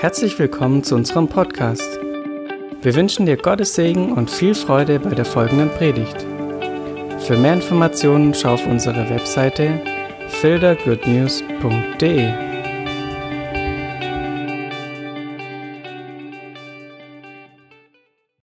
[0.00, 1.98] Herzlich willkommen zu unserem Podcast.
[2.82, 6.20] Wir wünschen dir Gottes Segen und viel Freude bei der folgenden Predigt.
[7.26, 9.82] Für mehr Informationen schau auf unsere Webseite
[10.40, 12.32] fildergoodnews.de.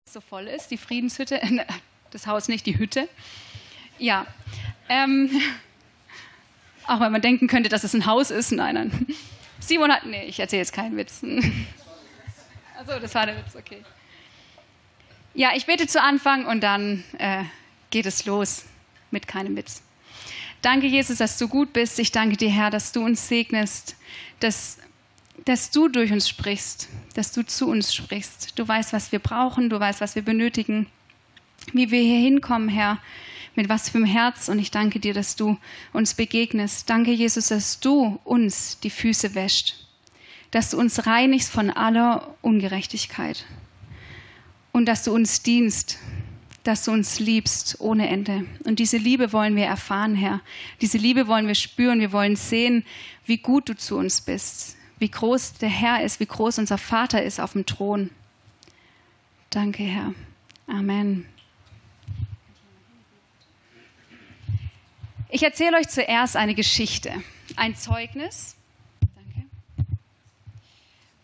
[0.05, 1.41] So voll ist, die Friedenshütte,
[2.13, 3.09] das Haus nicht, die Hütte.
[3.99, 4.25] Ja,
[4.89, 5.29] ähm,
[6.87, 9.07] auch wenn man denken könnte, dass es ein Haus ist, nein, nein.
[9.61, 11.23] Simon hat, nee, ich erzähle jetzt keinen Witz.
[12.79, 13.83] Achso, das war der Witz, okay.
[15.35, 17.45] Ja, ich bete zu Anfang und dann äh,
[17.91, 18.65] geht es los
[19.11, 19.83] mit keinem Witz.
[20.63, 21.99] Danke, Jesus, dass du gut bist.
[21.99, 23.97] Ich danke dir, Herr, dass du uns segnest,
[24.41, 24.79] dass,
[25.45, 28.59] dass du durch uns sprichst, dass du zu uns sprichst.
[28.59, 30.87] Du weißt, was wir brauchen, du weißt, was wir benötigen,
[31.73, 32.99] wie wir hier hinkommen, Herr
[33.61, 34.49] mit was für einem Herz.
[34.49, 35.59] Und ich danke dir, dass du
[35.93, 36.89] uns begegnest.
[36.89, 39.87] Danke, Jesus, dass du uns die Füße wäscht,
[40.51, 43.45] dass du uns reinigst von aller Ungerechtigkeit
[44.73, 45.99] und dass du uns dienst,
[46.65, 48.47] dass du uns liebst ohne Ende.
[48.65, 50.41] Und diese Liebe wollen wir erfahren, Herr.
[50.81, 52.01] Diese Liebe wollen wir spüren.
[52.01, 52.83] Wir wollen sehen,
[53.27, 57.23] wie gut du zu uns bist, wie groß der Herr ist, wie groß unser Vater
[57.23, 58.09] ist auf dem Thron.
[59.51, 60.15] Danke, Herr.
[60.67, 61.27] Amen.
[65.33, 67.13] Ich erzähle euch zuerst eine Geschichte,
[67.55, 68.57] ein Zeugnis.
[69.01, 69.47] Danke.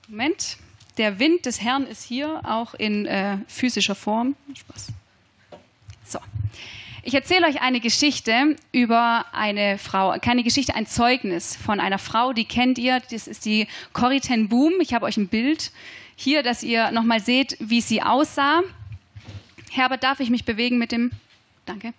[0.07, 0.59] Moment.
[0.97, 4.37] Der Wind des Herrn ist hier, auch in äh, physischer Form.
[4.55, 4.89] Spaß.
[6.05, 6.21] So.
[7.03, 12.33] Ich erzähle euch eine Geschichte über eine Frau, keine Geschichte, ein Zeugnis von einer Frau,
[12.33, 13.01] die kennt ihr.
[13.11, 14.75] Das ist die Corrie ten Boom.
[14.81, 15.73] Ich habe euch ein Bild
[16.15, 18.63] hier, dass ihr nochmal seht, wie sie aussah.
[19.73, 21.11] Herbert, darf ich mich bewegen mit dem?
[21.67, 21.93] Danke.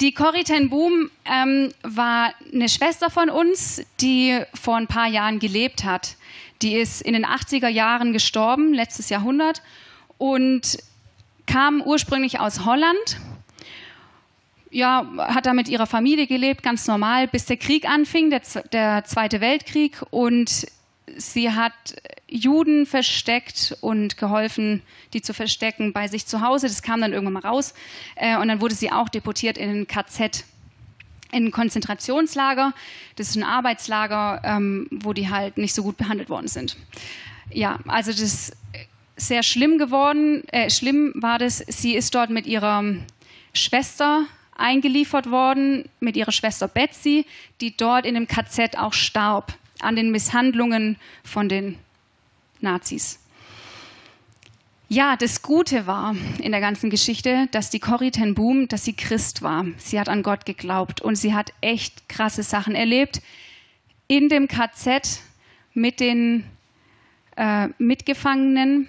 [0.00, 5.38] Die Corrie ten Boom ähm, war eine Schwester von uns, die vor ein paar Jahren
[5.38, 6.16] gelebt hat.
[6.62, 9.62] Die ist in den 80er Jahren gestorben, letztes Jahrhundert,
[10.18, 10.78] und
[11.46, 13.18] kam ursprünglich aus Holland.
[14.70, 18.42] Ja, hat da mit ihrer Familie gelebt, ganz normal, bis der Krieg anfing, der,
[18.72, 20.02] der Zweite Weltkrieg.
[20.10, 20.66] Und
[21.16, 21.72] sie hat
[22.28, 24.82] Juden versteckt und geholfen,
[25.12, 26.66] die zu verstecken bei sich zu Hause.
[26.66, 27.74] Das kam dann irgendwann mal raus.
[28.16, 30.44] Äh, und dann wurde sie auch deportiert in ein KZ,
[31.32, 32.72] in ein Konzentrationslager.
[33.16, 36.76] Das ist ein Arbeitslager, ähm, wo die halt nicht so gut behandelt worden sind.
[37.50, 38.56] Ja, also das ist
[39.16, 40.42] sehr schlimm geworden.
[40.48, 42.82] Äh, schlimm war das, sie ist dort mit ihrer
[43.52, 44.24] Schwester
[44.56, 47.26] eingeliefert worden, mit ihrer Schwester Betsy,
[47.60, 51.78] die dort in dem KZ auch starb an den Misshandlungen von den
[52.60, 53.20] Nazis.
[54.88, 58.92] Ja, das Gute war in der ganzen Geschichte, dass die Corrie ten Boom, dass sie
[58.92, 59.66] Christ war.
[59.78, 63.22] Sie hat an Gott geglaubt und sie hat echt krasse Sachen erlebt
[64.06, 65.20] in dem KZ
[65.72, 66.44] mit den
[67.36, 68.88] äh, Mitgefangenen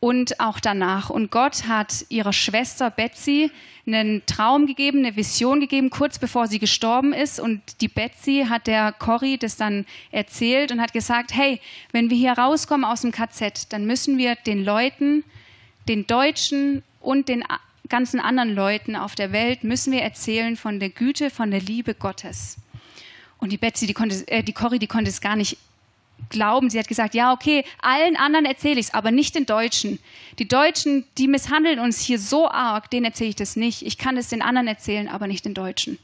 [0.00, 1.10] und auch danach.
[1.10, 3.50] Und Gott hat ihrer Schwester Betsy
[3.86, 7.38] einen Traum gegeben, eine Vision gegeben, kurz bevor sie gestorben ist.
[7.38, 11.60] Und die Betsy hat der Corrie das dann erzählt und hat gesagt, hey,
[11.92, 15.22] wenn wir hier rauskommen aus dem KZ, dann müssen wir den Leuten,
[15.86, 17.44] den Deutschen und den
[17.88, 21.94] ganzen anderen Leuten auf der Welt, müssen wir erzählen von der Güte, von der Liebe
[21.94, 22.56] Gottes.
[23.38, 25.58] Und die Betsy, die, konnte, äh, die Corrie, die konnte es gar nicht
[26.28, 26.70] glauben.
[26.70, 29.98] Sie hat gesagt, ja, okay, allen anderen erzähle ich es, aber nicht den Deutschen.
[30.38, 33.82] Die Deutschen, die misshandeln uns hier so arg, denen erzähle ich das nicht.
[33.82, 35.98] Ich kann es den anderen erzählen, aber nicht den Deutschen.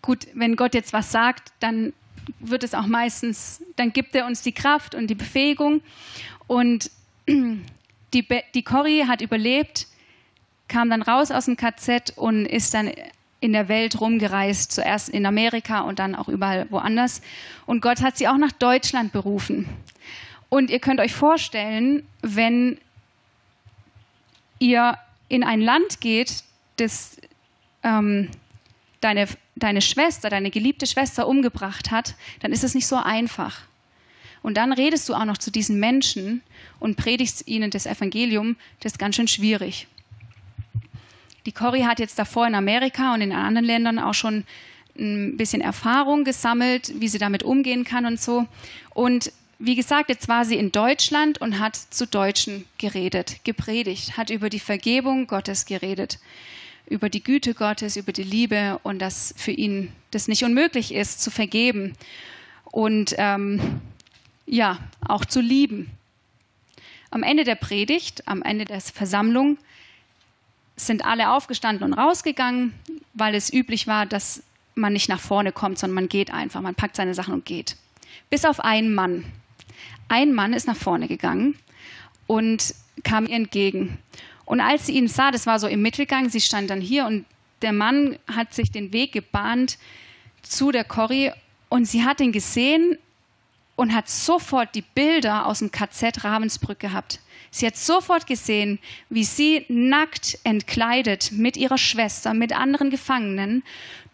[0.00, 1.92] Gut, wenn Gott jetzt was sagt, dann
[2.40, 5.80] wird es auch meistens, dann gibt er uns die Kraft und die Befähigung.
[6.46, 6.90] Und
[7.28, 9.86] die, die Corrie hat überlebt,
[10.68, 12.90] kam dann raus aus dem KZ und ist dann
[13.42, 17.22] in der Welt rumgereist, zuerst in Amerika und dann auch überall woanders.
[17.66, 19.68] Und Gott hat sie auch nach Deutschland berufen.
[20.48, 22.78] Und ihr könnt euch vorstellen, wenn
[24.60, 24.96] ihr
[25.28, 26.44] in ein Land geht,
[26.76, 27.16] das
[27.82, 28.28] ähm,
[29.00, 29.26] deine,
[29.56, 33.62] deine Schwester, deine geliebte Schwester umgebracht hat, dann ist es nicht so einfach.
[34.42, 36.42] Und dann redest du auch noch zu diesen Menschen
[36.78, 39.88] und predigst ihnen das Evangelium, das ist ganz schön schwierig.
[41.46, 44.44] Die Corrie hat jetzt davor in Amerika und in anderen Ländern auch schon
[44.98, 48.46] ein bisschen Erfahrung gesammelt, wie sie damit umgehen kann und so.
[48.90, 54.30] Und wie gesagt, jetzt war sie in Deutschland und hat zu Deutschen geredet, gepredigt, hat
[54.30, 56.18] über die Vergebung Gottes geredet,
[56.88, 61.22] über die Güte Gottes, über die Liebe und dass für ihn das nicht unmöglich ist,
[61.22, 61.94] zu vergeben
[62.64, 63.80] und ähm,
[64.46, 65.90] ja, auch zu lieben.
[67.10, 69.58] Am Ende der Predigt, am Ende der Versammlung,
[70.86, 72.74] sind alle aufgestanden und rausgegangen,
[73.14, 74.42] weil es üblich war, dass
[74.74, 77.76] man nicht nach vorne kommt, sondern man geht einfach, man packt seine Sachen und geht.
[78.30, 79.24] Bis auf einen Mann.
[80.08, 81.58] ein Mann ist nach vorne gegangen
[82.26, 83.98] und kam ihr entgegen.
[84.44, 87.24] Und als sie ihn sah, das war so im Mittelgang, sie stand dann hier und
[87.62, 89.78] der Mann hat sich den Weg gebahnt
[90.42, 91.30] zu der Corrie
[91.68, 92.98] und sie hat ihn gesehen
[93.76, 97.20] und hat sofort die Bilder aus dem KZ Ravensbrück gehabt.
[97.54, 98.78] Sie hat sofort gesehen,
[99.10, 103.62] wie sie nackt entkleidet mit ihrer Schwester, mit anderen Gefangenen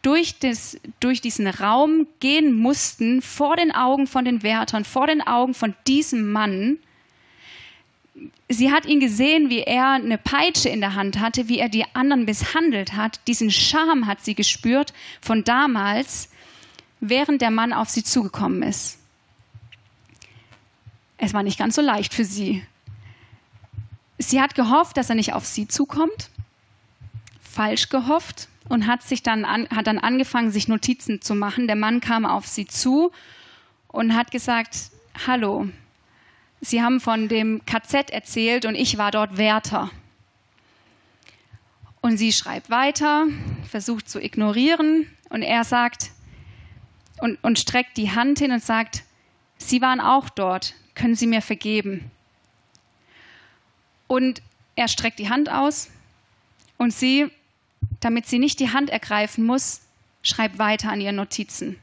[0.03, 5.25] durch, das, durch diesen Raum gehen mussten, vor den Augen von den Wärtern, vor den
[5.25, 6.79] Augen von diesem Mann.
[8.49, 11.85] Sie hat ihn gesehen, wie er eine Peitsche in der Hand hatte, wie er die
[11.95, 13.21] anderen misshandelt hat.
[13.29, 16.29] Diesen Scham hat sie gespürt von damals,
[16.99, 18.99] während der Mann auf sie zugekommen ist.
[21.19, 22.65] Es war nicht ganz so leicht für sie.
[24.19, 26.31] Sie hat gehofft, dass er nicht auf sie zukommt,
[27.41, 31.67] falsch gehofft und hat sich dann an, hat dann angefangen, sich Notizen zu machen.
[31.67, 33.13] Der Mann kam auf sie zu
[33.87, 34.91] und hat gesagt:
[35.27, 35.69] Hallo,
[36.61, 39.91] Sie haben von dem KZ erzählt und ich war dort Wärter.
[42.01, 43.27] Und sie schreibt weiter,
[43.69, 46.11] versucht zu ignorieren und er sagt
[47.21, 49.05] und, und streckt die Hand hin und sagt,
[49.61, 52.13] Sie waren auch dort, können Sie mir vergeben?
[54.09, 54.43] Und
[54.75, 55.89] er streckt die Hand aus
[56.77, 57.31] und sie,
[58.01, 59.83] damit sie nicht die Hand ergreifen muss,
[60.23, 61.79] schreibt weiter an ihren Notizen.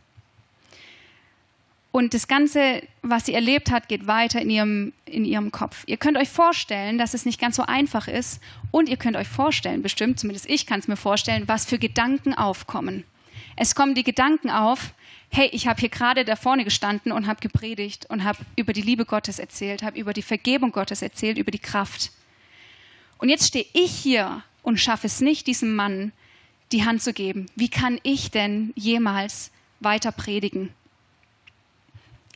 [1.96, 5.84] Und das Ganze, was sie erlebt hat, geht weiter in ihrem, in ihrem Kopf.
[5.86, 8.42] Ihr könnt euch vorstellen, dass es nicht ganz so einfach ist.
[8.72, 12.34] Und ihr könnt euch vorstellen, bestimmt, zumindest ich kann es mir vorstellen, was für Gedanken
[12.34, 13.06] aufkommen.
[13.56, 14.94] Es kommen die Gedanken auf,
[15.36, 18.82] hey, ich habe hier gerade da vorne gestanden und habe gepredigt und habe über die
[18.82, 22.12] Liebe Gottes erzählt, habe über die Vergebung Gottes erzählt, über die Kraft.
[23.18, 26.14] Und jetzt stehe ich hier und schaffe es nicht, diesem Mann
[26.72, 27.48] die Hand zu geben.
[27.56, 29.52] Wie kann ich denn jemals
[29.82, 30.74] weiter predigen?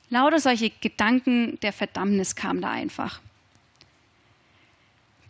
[0.09, 3.21] Lauter solche Gedanken der Verdammnis kamen da einfach.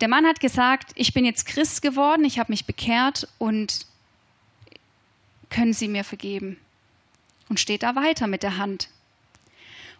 [0.00, 3.86] Der Mann hat gesagt, ich bin jetzt Christ geworden, ich habe mich bekehrt und
[5.50, 6.56] können Sie mir vergeben?
[7.50, 8.88] Und steht da weiter mit der Hand.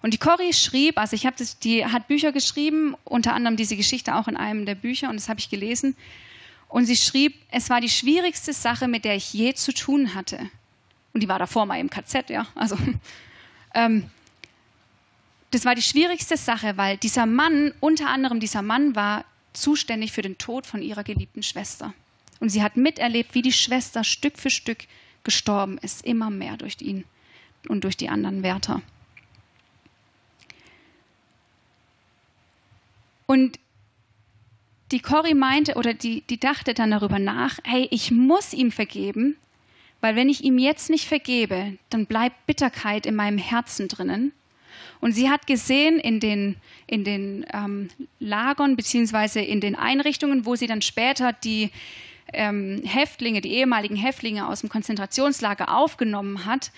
[0.02, 4.14] Und die Corrie schrieb, also ich habe die hat Bücher geschrieben, unter anderem diese Geschichte
[4.14, 5.94] auch in einem der Bücher und das habe ich gelesen.
[6.68, 10.38] Und sie schrieb, es war die schwierigste Sache, mit der ich je zu tun hatte.
[11.12, 12.46] Und die war davor mal im KZ, ja.
[12.54, 12.78] Also
[13.74, 14.08] ähm,
[15.50, 20.22] das war die schwierigste Sache, weil dieser Mann, unter anderem dieser Mann, war zuständig für
[20.22, 21.92] den Tod von ihrer geliebten Schwester.
[22.38, 24.84] Und sie hat miterlebt, wie die Schwester Stück für Stück
[25.24, 27.04] gestorben ist, immer mehr durch ihn
[27.68, 28.82] und durch die anderen Wärter.
[33.26, 33.58] Und
[34.90, 39.36] die Cory meinte oder die, die dachte dann darüber nach, hey, ich muss ihm vergeben,
[40.00, 44.32] weil wenn ich ihm jetzt nicht vergebe, dann bleibt Bitterkeit in meinem Herzen drinnen
[45.00, 46.56] und sie hat gesehen in den,
[46.86, 51.70] in den ähm, Lagern beziehungsweise in den Einrichtungen, wo sie dann später die
[52.32, 56.70] ähm, Häftlinge, die ehemaligen Häftlinge aus dem Konzentrationslager aufgenommen hat,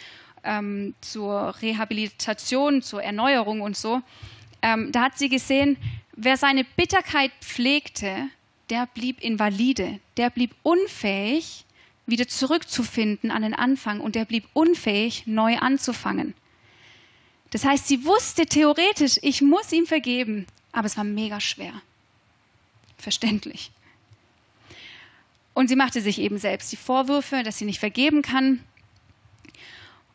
[0.45, 4.03] ähm, zur Rehabilitation, zur Erneuerung und so,
[4.63, 5.77] ähm, da hat sie gesehen,
[6.15, 8.29] wer seine Bitterkeit pflegte,
[8.71, 11.65] der blieb invalide, der blieb unfähig,
[12.07, 16.35] wieder zurückzufinden an den Anfang und der blieb unfähig, neu anzufangen.
[17.51, 21.75] Das heißt, sie wusste theoretisch, ich muss ihm vergeben, aber es war mega schwer.
[22.97, 23.71] Verständlich.
[25.55, 28.61] Und sie machte sich eben selbst die Vorwürfe, dass sie nicht vergeben kann.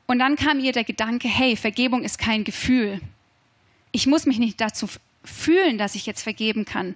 [0.08, 3.02] Und dann kam ihr der Gedanke, hey, Vergebung ist kein Gefühl.
[3.92, 4.88] Ich muss mich nicht dazu
[5.24, 6.96] fühlen, dass ich jetzt vergeben kann,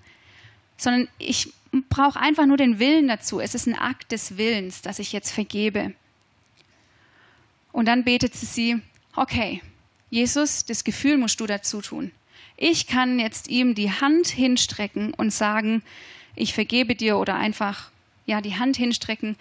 [0.78, 1.54] sondern ich
[1.90, 3.40] brauche einfach nur den Willen dazu.
[3.40, 5.94] Es ist ein Akt des Willens, dass ich jetzt vergebe.
[7.72, 8.82] Und dann betete sie,
[9.16, 9.62] okay,
[10.10, 12.12] Jesus, das Gefühl musst du dazu tun.
[12.58, 15.84] Ich kann jetzt ihm die Hand hinstrecken und sagen,
[16.36, 17.92] ich vergebe dir oder einfach
[18.26, 19.36] ja die Hand hinstrecken,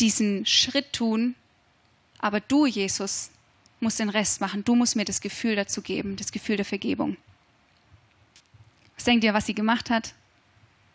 [0.00, 1.34] diesen Schritt tun,
[2.22, 3.30] aber du, Jesus,
[3.80, 4.64] musst den Rest machen.
[4.64, 7.18] Du musst mir das Gefühl dazu geben, das Gefühl der Vergebung.
[8.94, 10.14] Was denkt ihr, was sie gemacht hat?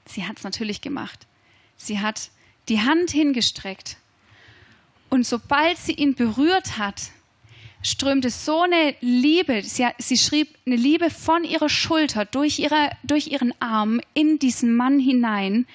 [0.05, 1.27] Sie hat es natürlich gemacht.
[1.75, 2.31] Sie hat
[2.69, 3.97] die Hand hingestreckt.
[5.09, 7.11] Und sobald sie ihn berührt hat,
[7.83, 13.27] strömte so eine Liebe, sie, sie, schrieb eine Liebe von ihrer Schulter durch, ihre, durch
[13.27, 15.65] ihren Arm in diesen Mann hinein.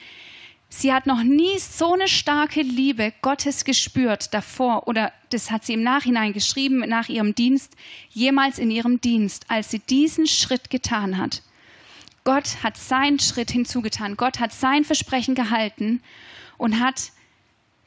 [0.74, 5.74] Sie hat noch nie so eine starke Liebe Gottes gespürt davor oder das hat sie
[5.74, 7.76] im Nachhinein geschrieben nach ihrem Dienst,
[8.08, 11.42] jemals in ihrem Dienst, als sie diesen Schritt getan hat.
[12.24, 14.16] Gott hat seinen Schritt hinzugetan.
[14.16, 16.02] Gott hat sein Versprechen gehalten
[16.56, 17.12] und hat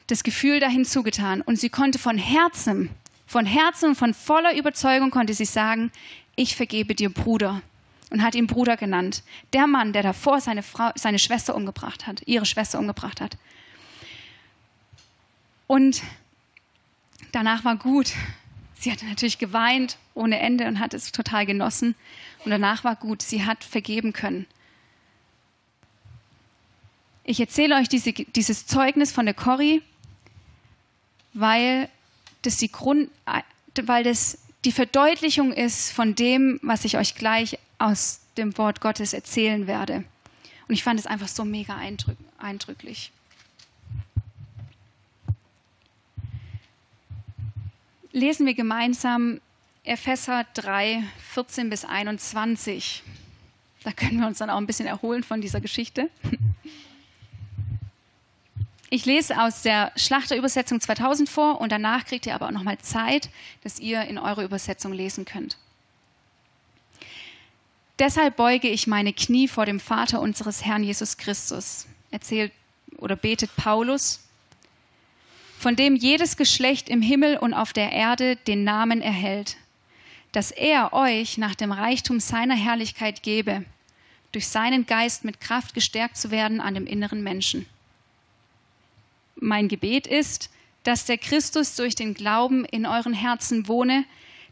[0.06, 1.42] das Gefühl dahin zugetan.
[1.42, 2.90] Und sie konnte von Herzen
[3.26, 5.90] Von Herzen und von voller Überzeugung konnte sie sagen,
[6.36, 7.62] ich vergebe dir, Bruder.
[8.10, 9.22] Und hat ihn Bruder genannt.
[9.52, 13.36] Der Mann, der davor seine, Frau, seine Schwester umgebracht hat, ihre Schwester umgebracht hat.
[15.66, 16.02] Und
[17.32, 18.12] danach war gut.
[18.78, 21.94] Sie hat natürlich geweint ohne Ende und hat es total genossen.
[22.44, 23.22] Und danach war gut.
[23.22, 24.46] Sie hat vergeben können.
[27.24, 29.82] Ich erzähle euch diese, dieses Zeugnis von der Corrie,
[31.32, 31.88] weil
[32.42, 33.10] das, die Grund,
[33.82, 39.12] weil das die Verdeutlichung ist von dem, was ich euch gleich aus dem Wort Gottes
[39.12, 40.04] erzählen werde.
[40.68, 41.78] Und ich fand es einfach so mega
[42.38, 43.12] eindrücklich.
[48.12, 49.40] Lesen wir gemeinsam
[49.84, 53.02] Epheser 3, 14 bis 21.
[53.84, 56.10] Da können wir uns dann auch ein bisschen erholen von dieser Geschichte.
[58.88, 63.30] Ich lese aus der Schlachterübersetzung 2000 vor und danach kriegt ihr aber auch nochmal Zeit,
[63.62, 65.58] dass ihr in eurer Übersetzung lesen könnt.
[67.98, 72.52] Deshalb beuge ich meine Knie vor dem Vater unseres Herrn Jesus Christus, erzählt
[72.98, 74.20] oder betet Paulus,
[75.58, 79.56] von dem jedes Geschlecht im Himmel und auf der Erde den Namen erhält,
[80.32, 83.64] dass er euch nach dem Reichtum seiner Herrlichkeit gebe,
[84.32, 87.64] durch seinen Geist mit Kraft gestärkt zu werden an dem inneren Menschen.
[89.36, 90.50] Mein Gebet ist,
[90.82, 94.04] dass der Christus durch den Glauben in euren Herzen wohne,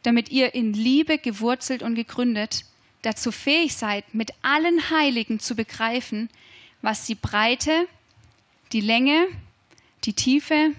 [0.03, 2.65] damit ihr in Liebe gewurzelt und gegründet
[3.07, 6.29] dazu fähig seid, mit allen Heiligen zu begreifen,
[6.83, 7.87] was die Breite,
[8.73, 9.27] die Länge,
[10.05, 10.73] die Tiefe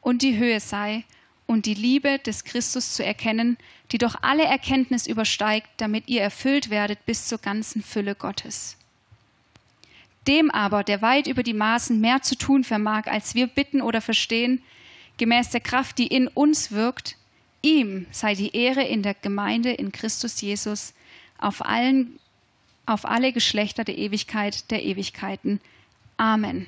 [0.00, 1.04] und die Höhe sei
[1.46, 3.56] und die Liebe des Christus zu erkennen,
[3.92, 8.76] die doch alle Erkenntnis übersteigt, damit ihr erfüllt werdet bis zur ganzen Fülle Gottes.
[10.26, 14.00] Dem aber, der weit über die Maßen mehr zu tun vermag, als wir bitten oder
[14.00, 14.60] verstehen,
[15.18, 17.16] gemäß der Kraft, die in uns wirkt,
[17.62, 20.94] ihm sei die Ehre in der Gemeinde in Christus Jesus
[21.38, 22.18] auf allen
[22.84, 25.60] auf alle Geschlechter der Ewigkeit der Ewigkeiten.
[26.16, 26.66] Amen.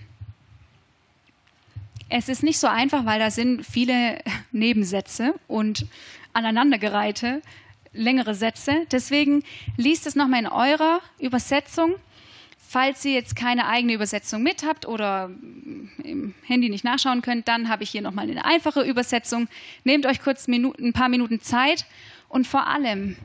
[2.08, 4.18] Es ist nicht so einfach, weil da sind viele
[4.52, 5.86] Nebensätze und
[6.32, 7.40] aneinandergereihte
[7.92, 8.86] längere Sätze.
[8.90, 9.44] Deswegen
[9.76, 11.94] liest es nochmal in eurer Übersetzung
[12.70, 15.30] Falls ihr jetzt keine eigene Übersetzung mit habt oder
[16.04, 19.48] im Handy nicht nachschauen könnt, dann habe ich hier nochmal eine einfache Übersetzung.
[19.84, 21.86] Nehmt euch kurz ein paar Minuten Zeit
[22.28, 23.16] und vor allem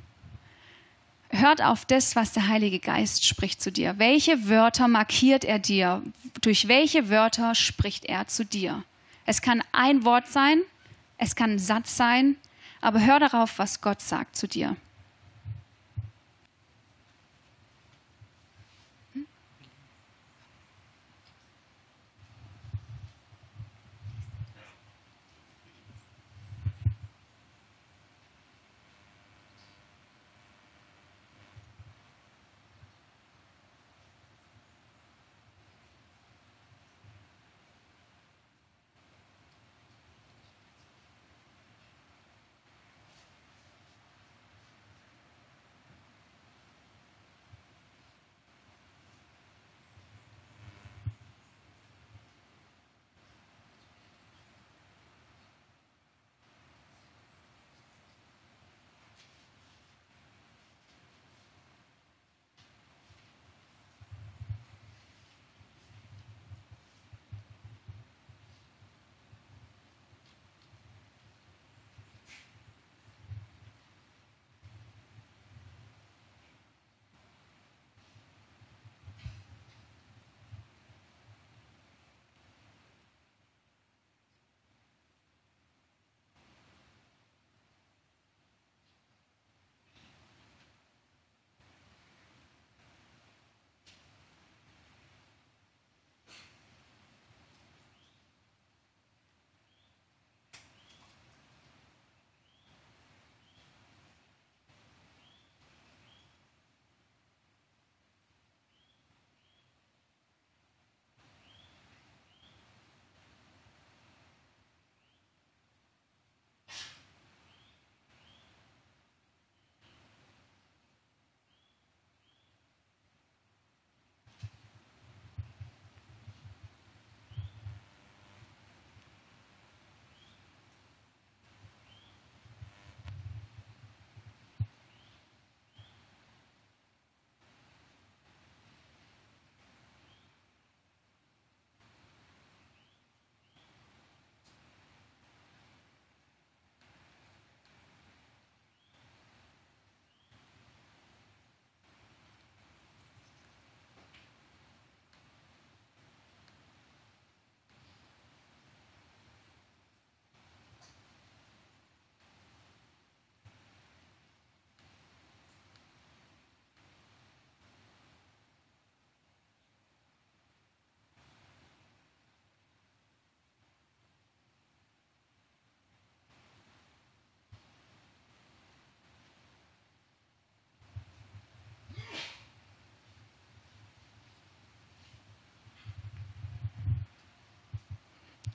[1.34, 3.96] hört auf das, was der Heilige Geist spricht zu dir.
[3.98, 6.02] Welche Wörter markiert er dir?
[6.42, 8.84] Durch welche Wörter spricht er zu dir?
[9.26, 10.62] Es kann ein Wort sein,
[11.18, 12.36] es kann ein Satz sein,
[12.82, 14.76] aber hör darauf, was Gott sagt zu dir.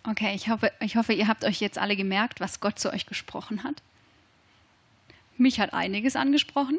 [0.09, 3.05] Okay, ich hoffe, ich hoffe, ihr habt euch jetzt alle gemerkt, was Gott zu euch
[3.05, 3.83] gesprochen hat.
[5.37, 6.79] Mich hat einiges angesprochen.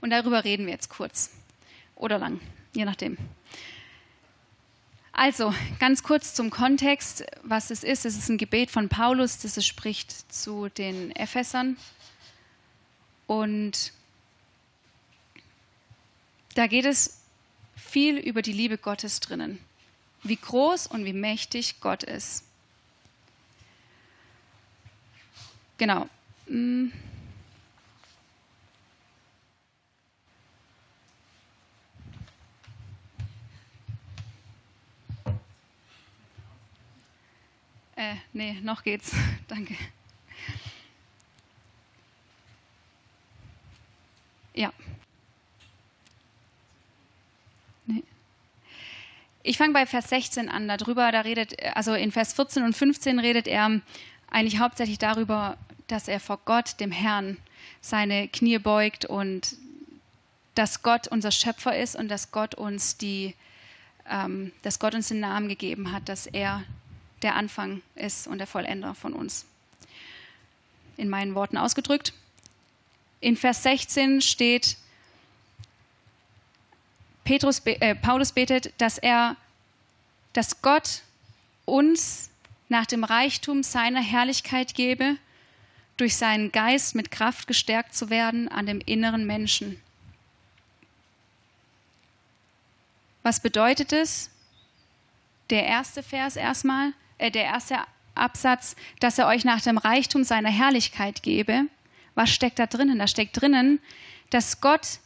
[0.00, 1.30] Und darüber reden wir jetzt kurz
[1.94, 2.40] oder lang,
[2.74, 3.18] je nachdem.
[5.12, 8.06] Also, ganz kurz zum Kontext, was es ist.
[8.06, 11.76] Es ist ein Gebet von Paulus, das es spricht zu den Ephesern.
[13.26, 13.92] Und
[16.54, 17.20] da geht es
[17.76, 19.58] viel über die Liebe Gottes drinnen
[20.22, 22.44] wie groß und wie mächtig Gott ist.
[25.78, 26.08] Genau.
[26.46, 26.92] Hm.
[37.96, 39.12] Äh, nee, noch geht's.
[39.48, 39.76] Danke.
[44.54, 44.72] Ja.
[49.44, 50.68] Ich fange bei Vers 16 an.
[50.68, 53.80] Darüber, da redet, also in Vers 14 und 15 redet er
[54.30, 55.56] eigentlich hauptsächlich darüber,
[55.88, 57.36] dass er vor Gott, dem Herrn,
[57.80, 59.56] seine Knie beugt und
[60.54, 63.34] dass Gott unser Schöpfer ist und dass Gott uns die,
[64.08, 66.62] ähm, dass Gott uns den Namen gegeben hat, dass er
[67.22, 69.46] der Anfang ist und der Vollender von uns.
[70.96, 72.12] In meinen Worten ausgedrückt.
[73.20, 74.76] In Vers 16 steht,
[77.24, 79.36] Petrus, äh, Paulus betet, dass er,
[80.32, 81.02] dass Gott
[81.64, 82.30] uns
[82.68, 85.16] nach dem Reichtum seiner Herrlichkeit gebe,
[85.96, 89.80] durch seinen Geist mit Kraft gestärkt zu werden an dem inneren Menschen.
[93.22, 94.30] Was bedeutet es?
[95.50, 97.76] Der erste Vers erstmal, äh, der erste
[98.14, 101.66] Absatz, dass er euch nach dem Reichtum seiner Herrlichkeit gebe.
[102.14, 102.98] Was steckt da drinnen?
[102.98, 103.80] Da steckt drinnen,
[104.30, 104.98] dass Gott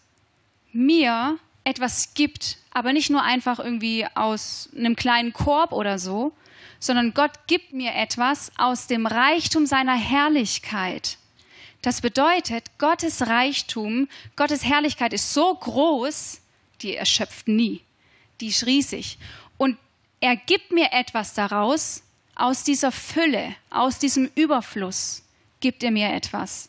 [0.72, 6.32] mir etwas gibt, aber nicht nur einfach irgendwie aus einem kleinen Korb oder so,
[6.78, 11.18] sondern Gott gibt mir etwas aus dem Reichtum seiner Herrlichkeit.
[11.82, 16.40] Das bedeutet, Gottes Reichtum, Gottes Herrlichkeit ist so groß,
[16.82, 17.82] die erschöpft nie.
[18.40, 19.18] Die ist riesig.
[19.58, 19.76] Und
[20.20, 22.02] er gibt mir etwas daraus,
[22.36, 25.22] aus dieser Fülle, aus diesem Überfluss
[25.60, 26.68] gibt er mir etwas.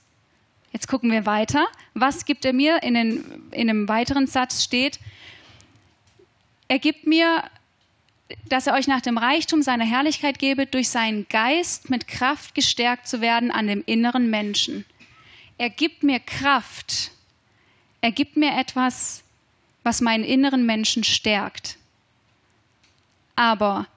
[0.71, 1.67] Jetzt gucken wir weiter.
[1.93, 2.83] Was gibt er mir?
[2.83, 4.99] In, den, in einem weiteren Satz steht,
[6.67, 7.43] er gibt mir,
[8.49, 13.07] dass er euch nach dem Reichtum seiner Herrlichkeit gebe, durch seinen Geist mit Kraft gestärkt
[13.07, 14.85] zu werden an dem inneren Menschen.
[15.57, 17.11] Er gibt mir Kraft.
[18.01, 19.23] Er gibt mir etwas,
[19.83, 21.77] was meinen inneren Menschen stärkt.
[23.35, 23.87] Aber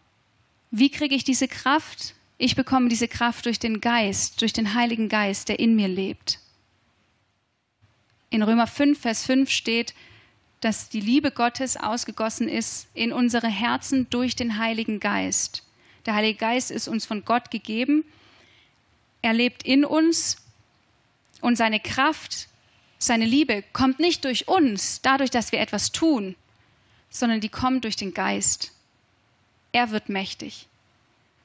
[0.71, 2.15] wie kriege ich diese Kraft?
[2.39, 6.39] Ich bekomme diese Kraft durch den Geist, durch den Heiligen Geist, der in mir lebt.
[8.31, 9.93] In Römer 5, Vers 5 steht,
[10.61, 15.65] dass die Liebe Gottes ausgegossen ist in unsere Herzen durch den Heiligen Geist.
[16.07, 18.05] Der Heilige Geist ist uns von Gott gegeben.
[19.21, 20.37] Er lebt in uns
[21.41, 22.49] und seine Kraft,
[22.99, 26.37] seine Liebe kommt nicht durch uns, dadurch, dass wir etwas tun,
[27.09, 28.73] sondern die kommt durch den Geist.
[29.73, 30.67] Er wird mächtig.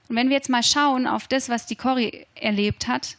[0.08, 3.18] Und wenn wir jetzt mal schauen auf das, was die Cori erlebt hat,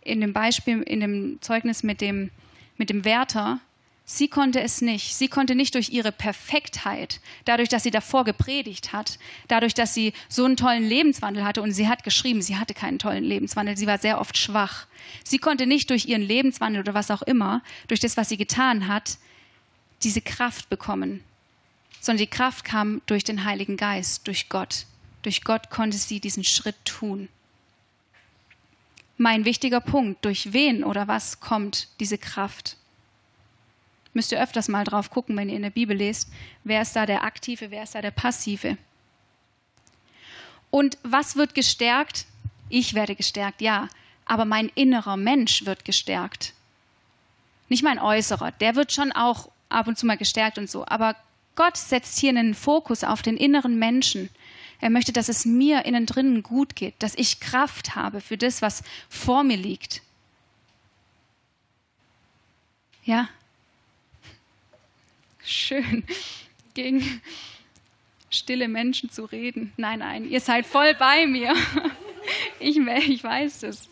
[0.00, 2.30] in dem Beispiel, in dem Zeugnis mit dem
[2.76, 3.60] mit dem Wärter,
[4.04, 5.14] sie konnte es nicht.
[5.14, 10.12] Sie konnte nicht durch ihre Perfektheit, dadurch, dass sie davor gepredigt hat, dadurch, dass sie
[10.28, 13.86] so einen tollen Lebenswandel hatte und sie hat geschrieben, sie hatte keinen tollen Lebenswandel, sie
[13.86, 14.86] war sehr oft schwach.
[15.24, 18.88] Sie konnte nicht durch ihren Lebenswandel oder was auch immer, durch das, was sie getan
[18.88, 19.18] hat,
[20.02, 21.22] diese Kraft bekommen,
[22.00, 24.86] sondern die Kraft kam durch den Heiligen Geist, durch Gott.
[25.22, 27.28] Durch Gott konnte sie diesen Schritt tun
[29.16, 30.24] mein wichtiger Punkt.
[30.24, 32.76] Durch wen oder was kommt diese Kraft?
[34.14, 36.30] Müsst ihr öfters mal drauf gucken, wenn ihr in der Bibel lest,
[36.64, 38.76] wer ist da der Aktive, wer ist da der Passive.
[40.70, 42.26] Und was wird gestärkt?
[42.68, 43.88] Ich werde gestärkt, ja,
[44.24, 46.52] aber mein innerer Mensch wird gestärkt.
[47.68, 51.16] Nicht mein äußerer, der wird schon auch ab und zu mal gestärkt und so, aber
[51.54, 54.30] Gott setzt hier einen Fokus auf den inneren Menschen.
[54.82, 58.62] Er möchte, dass es mir innen drinnen gut geht, dass ich Kraft habe für das,
[58.62, 60.02] was vor mir liegt.
[63.04, 63.28] Ja?
[65.44, 66.02] Schön,
[66.74, 67.22] gegen
[68.28, 69.72] stille Menschen zu reden.
[69.76, 71.54] Nein, nein, ihr seid voll bei mir.
[72.60, 73.88] Ich, ich weiß es.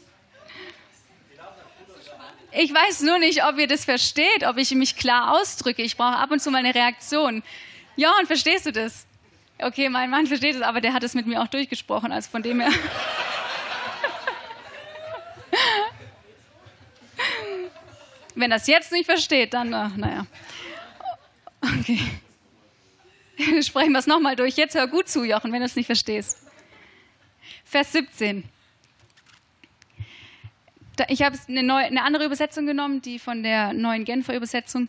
[2.52, 5.82] Ich weiß nur nicht, ob ihr das versteht, ob ich mich klar ausdrücke.
[5.82, 7.42] Ich brauche ab und zu mal eine Reaktion.
[7.96, 9.04] Ja, und verstehst du das?
[9.62, 12.42] Okay, mein Mann versteht es, aber der hat es mit mir auch durchgesprochen, also von
[12.42, 12.70] dem her.
[18.34, 20.26] Wenn das jetzt nicht versteht, dann, ach, naja.
[21.60, 22.00] Okay.
[23.62, 24.56] Sprechen wir es nochmal durch.
[24.56, 26.46] Jetzt hör gut zu, Jochen, wenn du es nicht verstehst.
[27.64, 28.44] Vers 17.
[31.08, 34.88] Ich habe eine, eine andere Übersetzung genommen, die von der neuen Genfer Übersetzung.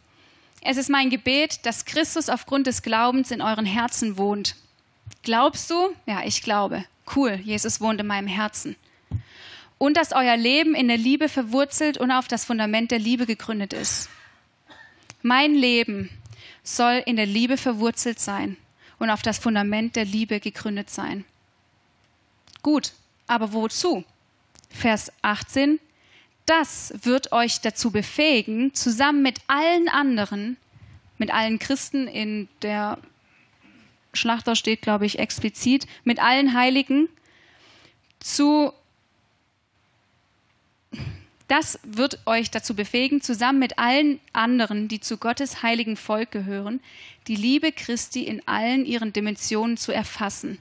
[0.62, 4.56] Es ist mein Gebet, dass Christus aufgrund des Glaubens in euren Herzen wohnt.
[5.24, 5.76] Glaubst du?
[6.06, 6.86] Ja, ich glaube.
[7.15, 8.76] Cool, Jesus wohnt in meinem Herzen.
[9.80, 13.74] Und dass euer Leben in der Liebe verwurzelt und auf das Fundament der Liebe gegründet
[13.74, 14.10] ist.
[15.24, 16.10] Mein Leben
[16.63, 18.58] soll in der Liebe verwurzelt sein
[19.00, 21.26] und auf das Fundament der Liebe gegründet sein.
[22.62, 22.93] Gut,
[23.26, 24.04] aber wozu?
[24.69, 25.80] Vers 18.
[26.45, 30.58] Das wird euch dazu befähigen, zusammen mit allen anderen,
[31.17, 32.97] mit allen Christen in der
[34.13, 37.08] Schlachter steht, glaube ich, explizit, mit allen Heiligen
[38.19, 38.73] zu
[41.51, 46.80] das wird euch dazu befähigen, zusammen mit allen anderen, die zu Gottes heiligen Volk gehören,
[47.27, 50.60] die Liebe Christi in allen ihren Dimensionen zu erfassen.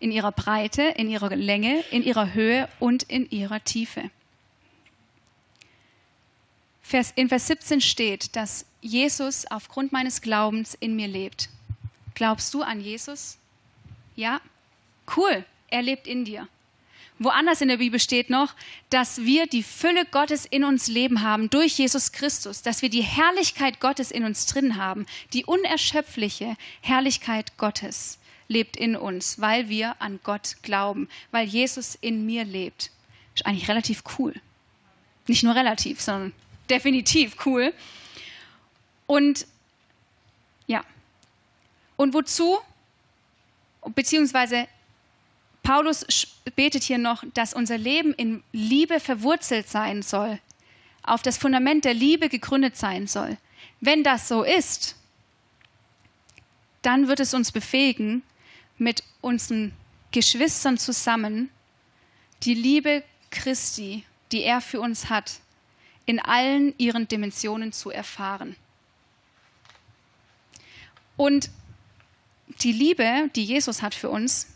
[0.00, 4.10] In ihrer Breite, in ihrer Länge, in ihrer Höhe und in ihrer Tiefe.
[6.86, 11.48] Vers, in Vers 17 steht, dass Jesus aufgrund meines Glaubens in mir lebt.
[12.14, 13.38] Glaubst du an Jesus?
[14.14, 14.40] Ja?
[15.16, 16.46] Cool, er lebt in dir.
[17.18, 18.54] Woanders in der Bibel steht noch,
[18.88, 23.02] dass wir die Fülle Gottes in uns leben haben durch Jesus Christus, dass wir die
[23.02, 25.06] Herrlichkeit Gottes in uns drin haben.
[25.32, 32.26] Die unerschöpfliche Herrlichkeit Gottes lebt in uns, weil wir an Gott glauben, weil Jesus in
[32.26, 32.92] mir lebt.
[33.34, 34.34] Ist eigentlich relativ cool.
[35.26, 36.32] Nicht nur relativ, sondern
[36.70, 37.72] definitiv cool.
[39.06, 39.46] Und
[40.66, 40.84] ja.
[41.96, 42.58] Und wozu?
[43.94, 44.66] Beziehungsweise
[45.62, 46.06] Paulus
[46.54, 50.38] betet hier noch, dass unser Leben in Liebe verwurzelt sein soll,
[51.02, 53.36] auf das Fundament der Liebe gegründet sein soll.
[53.80, 54.96] Wenn das so ist,
[56.82, 58.22] dann wird es uns befähigen,
[58.78, 59.72] mit unseren
[60.12, 61.50] Geschwistern zusammen
[62.42, 65.40] die Liebe Christi, die er für uns hat,
[66.06, 68.56] in allen ihren Dimensionen zu erfahren.
[71.16, 71.50] Und
[72.62, 74.48] die Liebe, die Jesus hat für uns,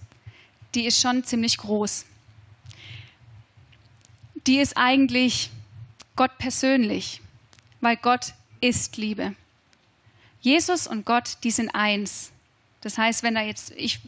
[0.75, 2.07] die ist schon ziemlich groß.
[4.47, 5.51] Die ist eigentlich
[6.17, 7.21] Gott persönlich,
[7.81, 9.35] weil Gott ist Liebe.
[10.41, 12.31] Jesus und Gott, die sind eins.
[12.81, 14.01] Das heißt, wenn da jetzt, ich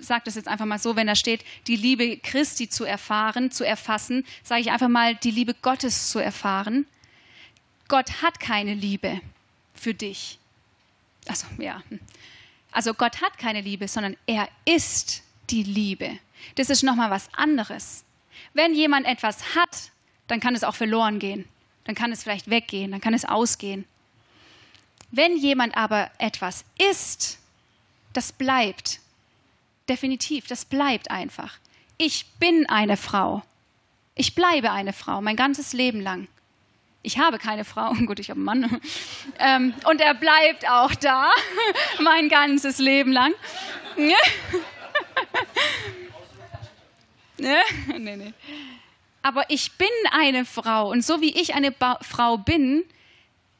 [0.00, 3.64] sage das jetzt einfach mal so, wenn da steht, die Liebe Christi zu erfahren, zu
[3.64, 6.86] erfassen, sage ich einfach mal, die Liebe Gottes zu erfahren.
[7.88, 9.20] Gott hat keine Liebe
[9.74, 10.38] für dich.
[11.26, 11.82] Also, ja.
[12.72, 16.18] Also Gott hat keine Liebe, sondern er ist die Liebe.
[16.54, 18.04] Das ist nochmal was anderes.
[18.54, 19.90] Wenn jemand etwas hat,
[20.26, 21.46] dann kann es auch verloren gehen.
[21.84, 23.86] Dann kann es vielleicht weggehen, dann kann es ausgehen.
[25.10, 27.38] Wenn jemand aber etwas ist,
[28.12, 29.00] das bleibt.
[29.88, 31.58] Definitiv, das bleibt einfach.
[31.96, 33.42] Ich bin eine Frau.
[34.14, 36.28] Ich bleibe eine Frau mein ganzes Leben lang.
[37.02, 38.80] Ich habe keine Frau, gut, ich habe einen Mann.
[39.38, 41.30] Ähm, und er bleibt auch da
[42.00, 43.32] mein ganzes Leben lang.
[47.38, 47.56] ne?
[47.98, 48.32] nee, nee.
[49.22, 52.84] Aber ich bin eine Frau und so wie ich eine ba Frau bin,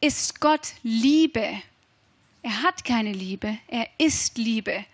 [0.00, 1.62] ist Gott Liebe.
[2.42, 4.84] Er hat keine Liebe, er ist Liebe.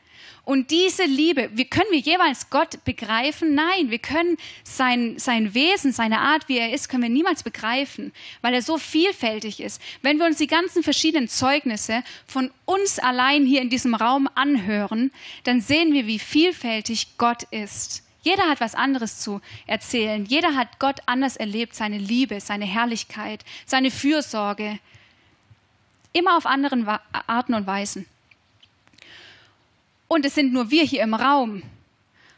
[0.44, 3.54] Und diese Liebe, wie können wir jeweils Gott begreifen?
[3.54, 8.12] Nein, wir können sein, sein Wesen, seine Art, wie er ist, können wir niemals begreifen,
[8.42, 9.80] weil er so vielfältig ist.
[10.02, 15.12] Wenn wir uns die ganzen verschiedenen Zeugnisse von uns allein hier in diesem Raum anhören,
[15.44, 18.02] dann sehen wir, wie vielfältig Gott ist.
[18.20, 20.26] Jeder hat was anderes zu erzählen.
[20.26, 24.78] Jeder hat Gott anders erlebt, seine Liebe, seine Herrlichkeit, seine Fürsorge.
[26.12, 26.86] Immer auf anderen
[27.26, 28.06] Arten und Weisen
[30.14, 31.62] und es sind nur wir hier im Raum.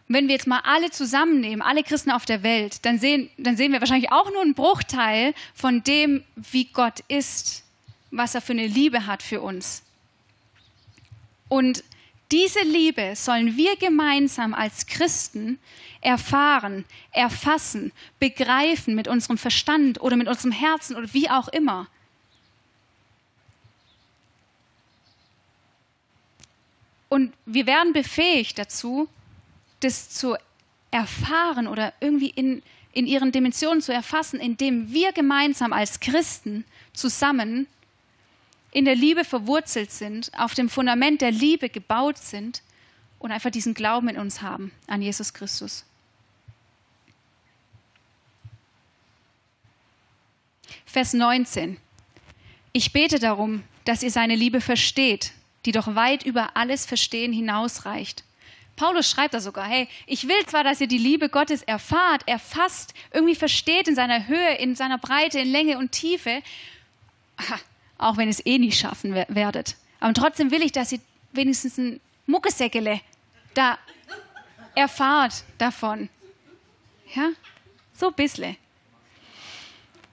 [0.09, 3.57] Und wenn wir jetzt mal alle zusammennehmen, alle Christen auf der Welt, dann sehen, dann
[3.57, 7.65] sehen wir wahrscheinlich auch nur einen Bruchteil von dem, wie Gott ist,
[8.11, 9.83] was er für eine Liebe hat für uns.
[11.49, 11.85] Und
[12.33, 15.59] diese Liebe sollen wir gemeinsam als Christen
[16.01, 21.89] erfahren, erfassen, begreifen mit unserem Verstand oder mit unserem Herzen oder wie auch immer.
[27.17, 29.09] Und wir werden befähigt dazu,
[29.81, 30.37] das zu
[30.91, 37.69] erfahren oder irgendwie in, in ihren Dimensionen zu erfassen, indem wir gemeinsam als Christen zusammen
[38.71, 42.61] in der Liebe verwurzelt sind, auf dem Fundament der Liebe gebaut sind
[43.19, 45.87] und einfach diesen Glauben in uns haben an Jesus Christus.
[50.85, 51.79] Vers 19.
[52.75, 55.33] Ich bete darum, dass ihr seine Liebe versteht
[55.67, 58.25] die doch weit über alles Verstehen hinausreicht,
[58.77, 62.93] Paulus schreibt da sogar, hey, ich will zwar, dass ihr die Liebe Gottes erfahrt, erfasst,
[63.11, 66.43] irgendwie versteht in seiner Höhe, in seiner Breite, in Länge und Tiefe,
[67.99, 69.77] auch wenn ihr es eh nicht schaffen werdet.
[69.99, 71.01] Aber trotzdem will ich, dass ihr
[71.33, 73.01] wenigstens ein Muckesäckele
[73.55, 73.79] da
[74.75, 76.11] erfahrt davon.
[77.15, 77.31] Ja,
[77.95, 78.57] so ein bisschen.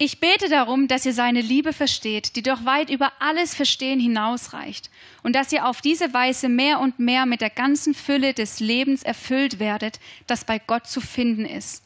[0.05, 4.89] Ich bete darum, dass ihr seine Liebe versteht, die doch weit über alles Verstehen hinausreicht,
[5.23, 9.03] und dass ihr auf diese Weise mehr und mehr mit der ganzen Fülle des Lebens
[9.03, 11.83] erfüllt werdet, das bei Gott zu finden ist.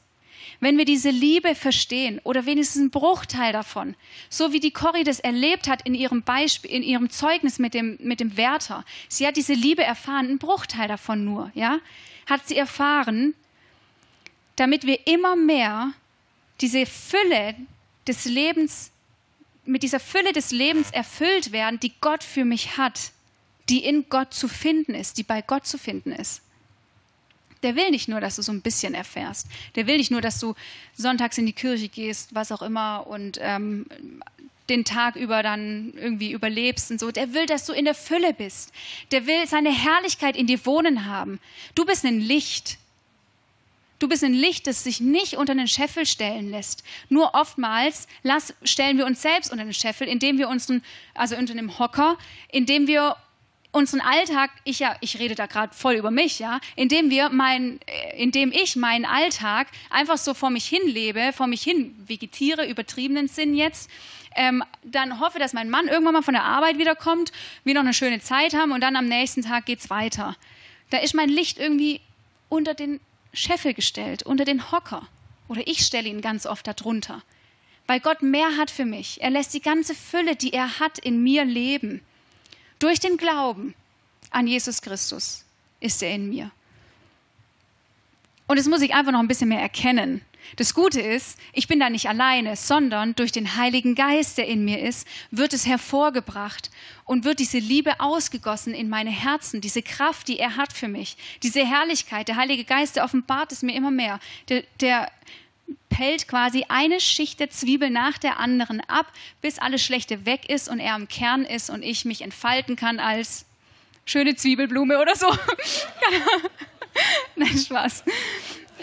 [0.60, 3.94] Wenn wir diese Liebe verstehen oder wenigstens einen Bruchteil davon,
[4.30, 8.00] so wie die Corrie das erlebt hat in ihrem Beispiel, in ihrem Zeugnis mit dem,
[8.02, 11.78] mit dem Wärter, sie hat diese Liebe erfahren, einen Bruchteil davon nur, ja,
[12.26, 13.36] hat sie erfahren,
[14.56, 15.92] damit wir immer mehr
[16.62, 17.54] diese Fülle
[18.08, 18.91] des Lebens,
[19.65, 23.12] mit dieser Fülle des Lebens erfüllt werden, die Gott für mich hat,
[23.70, 26.41] die in Gott zu finden ist, die bei Gott zu finden ist.
[27.63, 29.48] Der will nicht nur, dass du so ein bisschen erfährst.
[29.76, 30.54] Der will nicht nur, dass du
[30.96, 33.88] sonntags in die Kirche gehst, was auch immer, und ähm,
[34.70, 37.12] den Tag über dann irgendwie überlebst und so.
[37.12, 38.72] Der will, dass du in der Fülle bist.
[39.12, 41.39] Der will seine Herrlichkeit in dir wohnen haben.
[41.76, 42.78] Du bist ein Licht.
[44.00, 46.84] Du bist ein Licht, das sich nicht unter den Scheffel stellen lässt.
[47.10, 50.84] Nur oftmals lass, stellen wir uns selbst unter den Scheffel, indem wir unseren,
[51.16, 52.18] also unter dem Hocker,
[52.52, 53.16] indem wir
[53.72, 57.80] unseren Alltag, ich ja, ich rede da gerade voll über mich, ja, indem wir mein,
[57.86, 62.68] äh, indem ich meinen Alltag einfach so vor mich hin lebe, vor mich hin vegetiere,
[62.68, 63.90] übertriebenen Sinn jetzt,
[64.36, 67.32] ähm, dann hoffe, dass mein Mann irgendwann mal von der Arbeit wiederkommt,
[67.64, 70.36] wir noch eine schöne Zeit haben und dann am nächsten Tag geht's weiter.
[70.92, 72.02] Da ist mein Licht irgendwie
[72.50, 73.00] unter den
[73.34, 75.08] Scheffel gestellt, unter den Hocker.
[75.48, 77.22] Oder ich stelle ihn ganz oft darunter.
[77.86, 79.22] Weil Gott mehr hat für mich.
[79.22, 82.02] Er lässt die ganze Fülle, die er hat, in mir leben.
[82.80, 83.74] Durch den Glauben
[84.30, 85.46] an Jesus Christus
[85.80, 86.52] ist er in mir.
[88.48, 90.22] Und es muss ich einfach noch ein bisschen mehr erkennen.
[90.56, 94.66] Das Gute ist, ich bin da nicht alleine, sondern durch den Heiligen Geist, der in
[94.66, 96.72] mir ist, wird es hervorgebracht
[97.06, 101.18] und wird diese Liebe ausgegossen in meine Herzen, diese Kraft, die er hat für mich,
[101.44, 102.28] diese Herrlichkeit.
[102.28, 104.20] Der Heilige Geist, der offenbart es mir immer mehr.
[104.50, 105.12] Der, der
[105.90, 110.70] pellt quasi eine Schicht der Zwiebel nach der anderen ab, bis alles Schlechte weg ist
[110.70, 113.46] und er am Kern ist und ich mich entfalten kann als
[114.06, 115.28] schöne Zwiebelblume oder so.
[117.36, 118.04] Nein, Spaß.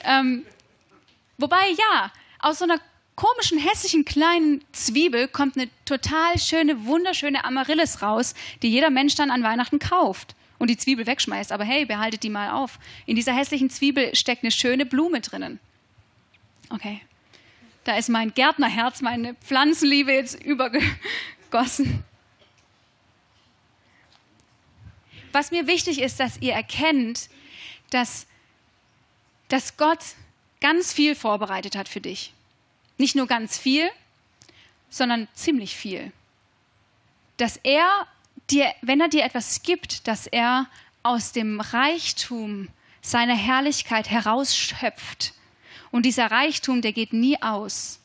[0.04, 0.44] Ähm,
[1.44, 2.80] wobei, ja, aus so einer
[3.16, 9.30] komischen, hässlichen kleinen Zwiebel kommt eine total schöne, wunderschöne Amaryllis raus, die jeder Mensch dann
[9.30, 11.52] an Weihnachten kauft und die Zwiebel wegschmeißt.
[11.52, 12.78] Aber hey, behaltet die mal auf.
[13.04, 15.60] In dieser hässlichen Zwiebel steckt eine schöne Blume drinnen.
[16.70, 17.02] Okay.
[17.84, 22.02] Da ist mein Gärtnerherz, meine Pflanzenliebe jetzt übergossen.
[25.32, 27.28] Was mir wichtig ist, dass ihr erkennt,
[27.90, 28.26] dass,
[29.48, 29.98] dass Gott
[30.64, 32.32] ganz viel vorbereitet hat für dich.
[32.96, 33.90] Nicht nur ganz viel,
[34.88, 36.10] sondern ziemlich viel.
[37.36, 37.86] Dass er
[38.48, 40.66] dir, wenn er dir etwas gibt, dass er
[41.02, 42.68] aus dem Reichtum
[43.02, 45.34] seiner Herrlichkeit herausschöpft
[45.90, 48.00] und dieser Reichtum, der geht nie aus.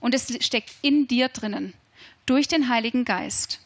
[0.00, 1.74] Und es steckt in dir drinnen,
[2.26, 3.60] durch den Heiligen Geist,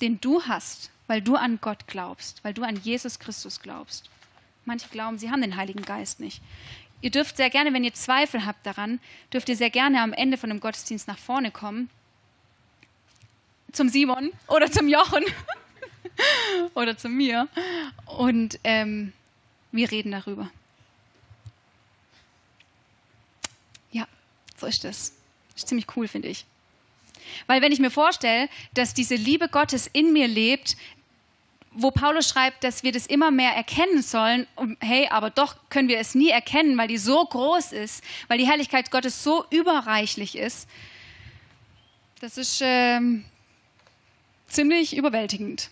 [0.00, 4.10] den du hast, weil du an Gott glaubst, weil du an Jesus Christus glaubst.
[4.64, 6.40] Manche glauben, sie haben den Heiligen Geist nicht.
[7.04, 8.98] Ihr dürft sehr gerne, wenn ihr Zweifel habt daran,
[9.30, 11.90] dürft ihr sehr gerne am Ende von dem Gottesdienst nach vorne kommen.
[13.72, 15.24] Zum Simon oder zum Jochen
[16.74, 17.48] oder zu mir.
[18.06, 19.12] Und ähm,
[19.70, 20.50] wir reden darüber.
[24.64, 25.12] So ist das.
[25.54, 26.46] Ist ziemlich cool, finde ich.
[27.46, 30.76] Weil wenn ich mir vorstelle, dass diese Liebe Gottes in mir lebt,
[31.74, 35.88] wo Paulus schreibt, dass wir das immer mehr erkennen sollen, und hey, aber doch können
[35.88, 40.36] wir es nie erkennen, weil die so groß ist, weil die Herrlichkeit Gottes so überreichlich
[40.36, 40.68] ist,
[42.20, 43.24] das ist ähm,
[44.46, 45.70] ziemlich überwältigend.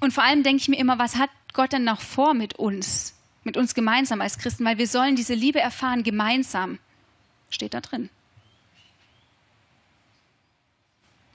[0.00, 3.14] Und vor allem denke ich mir immer, was hat Gott denn noch vor mit uns,
[3.42, 6.78] mit uns gemeinsam als Christen, weil wir sollen diese Liebe erfahren gemeinsam.
[7.50, 8.10] Steht da drin.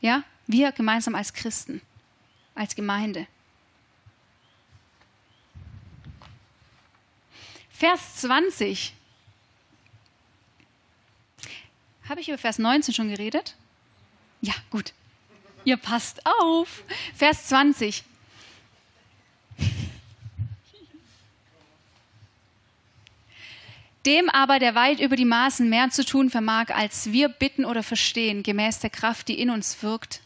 [0.02, 1.82] Ja, wir gemeinsam als Christen,
[2.56, 3.28] als Gemeinde.
[7.80, 8.94] Vers 20.
[12.10, 13.56] Habe ich über Vers 19 schon geredet?
[14.42, 14.92] Ja, gut.
[15.64, 16.84] Ihr passt auf.
[17.16, 18.04] Vers 20.
[24.06, 27.82] Dem aber, der weit über die Maßen mehr zu tun vermag, als wir bitten oder
[27.82, 30.20] verstehen, gemäß der Kraft, die in uns wirkt,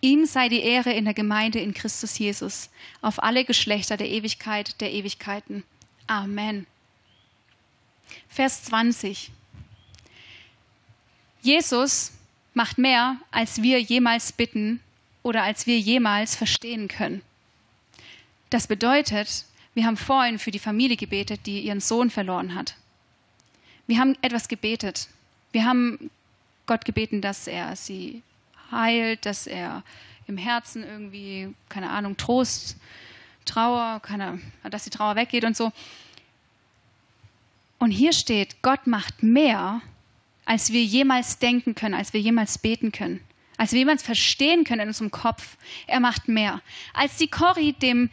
[0.00, 2.70] ihm sei die Ehre in der Gemeinde in Christus Jesus,
[3.02, 5.64] auf alle Geschlechter der Ewigkeit der Ewigkeiten.
[6.06, 6.66] Amen.
[8.28, 9.30] Vers 20.
[11.42, 12.12] Jesus
[12.54, 14.80] macht mehr, als wir jemals bitten
[15.22, 17.22] oder als wir jemals verstehen können.
[18.50, 22.76] Das bedeutet, wir haben vorhin für die Familie gebetet, die ihren Sohn verloren hat.
[23.86, 25.08] Wir haben etwas gebetet.
[25.52, 26.10] Wir haben
[26.66, 28.22] Gott gebeten, dass er sie
[28.70, 29.82] heilt, dass er
[30.26, 32.76] im Herzen irgendwie, keine Ahnung, Trost,
[33.44, 35.72] Trauer, keine, dass die Trauer weggeht und so.
[37.84, 39.82] Und hier steht, Gott macht mehr,
[40.46, 43.20] als wir jemals denken können, als wir jemals beten können,
[43.58, 45.58] als wir jemals verstehen können in unserem Kopf.
[45.86, 46.62] Er macht mehr.
[46.94, 48.08] Als die Corrie dem,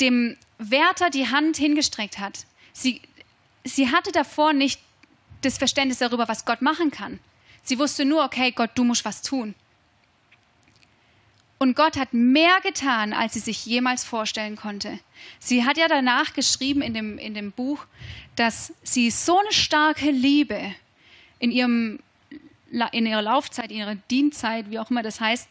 [0.00, 3.00] dem Wärter die Hand hingestreckt hat, sie,
[3.62, 4.80] sie hatte davor nicht
[5.42, 7.20] das Verständnis darüber, was Gott machen kann.
[7.62, 9.54] Sie wusste nur, okay, Gott, du musst was tun.
[11.58, 15.00] Und Gott hat mehr getan, als sie sich jemals vorstellen konnte.
[15.40, 17.84] Sie hat ja danach geschrieben in dem, in dem Buch,
[18.36, 20.72] dass sie so eine starke Liebe
[21.40, 21.98] in, ihrem,
[22.92, 25.48] in ihrer Laufzeit, in ihrer Dienstzeit, wie auch immer das heißt,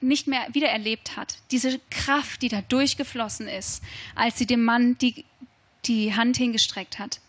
[0.00, 1.36] nicht mehr wiedererlebt hat.
[1.50, 3.82] Diese Kraft, die da durchgeflossen ist,
[4.14, 5.26] als sie dem Mann die,
[5.84, 7.20] die Hand hingestreckt hat.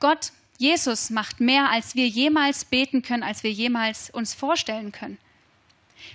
[0.00, 5.18] Gott, Jesus macht mehr, als wir jemals beten können, als wir jemals uns vorstellen können.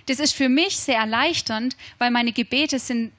[0.06, 3.12] Das ist für mich sehr erleichternd, weil meine Gebete sind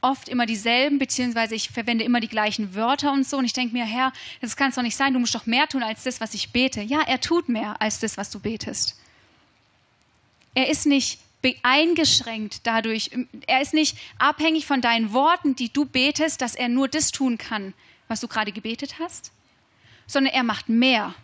[0.00, 3.36] oft immer dieselben, beziehungsweise ich verwende immer die gleichen Wörter und so.
[3.38, 5.66] Und ich denke mir, Herr, das kann es doch nicht sein, du musst doch mehr
[5.66, 6.80] tun als das, was ich bete.
[6.82, 8.98] Ja, er tut mehr als das, was du betest.
[10.54, 11.20] Er ist nicht
[11.62, 13.10] eingeschränkt dadurch,
[13.46, 17.38] er ist nicht abhängig von deinen Worten, die du betest, dass er nur das tun
[17.38, 17.74] kann,
[18.08, 19.32] was du gerade gebetet hast,
[20.06, 21.14] sondern er macht mehr.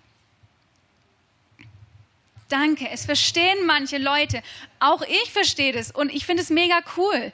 [2.48, 4.42] Danke, es verstehen manche Leute.
[4.78, 7.32] Auch ich verstehe das und ich finde es mega cool.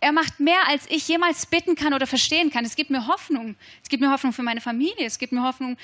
[0.00, 2.64] Er macht mehr, als ich jemals bitten kann oder verstehen kann.
[2.64, 3.54] Es gibt mir Hoffnung.
[3.82, 5.06] Es gibt mir Hoffnung für meine Familie.
[5.06, 5.76] Es gibt mir Hoffnung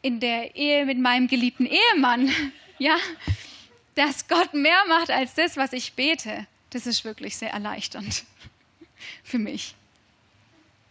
[0.00, 2.30] in der Ehe mit meinem geliebten Ehemann.
[2.76, 2.96] Ja,
[3.94, 6.48] dass Gott mehr macht als das, was ich bete.
[6.70, 8.24] Das ist wirklich sehr erleichternd
[9.22, 9.76] für mich.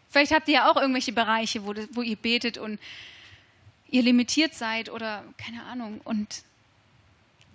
[0.10, 2.80] Vielleicht habt ihr ja auch irgendwelche Bereiche, wo, wo ihr betet und
[3.90, 6.00] ihr limitiert seid oder keine Ahnung.
[6.06, 6.44] Und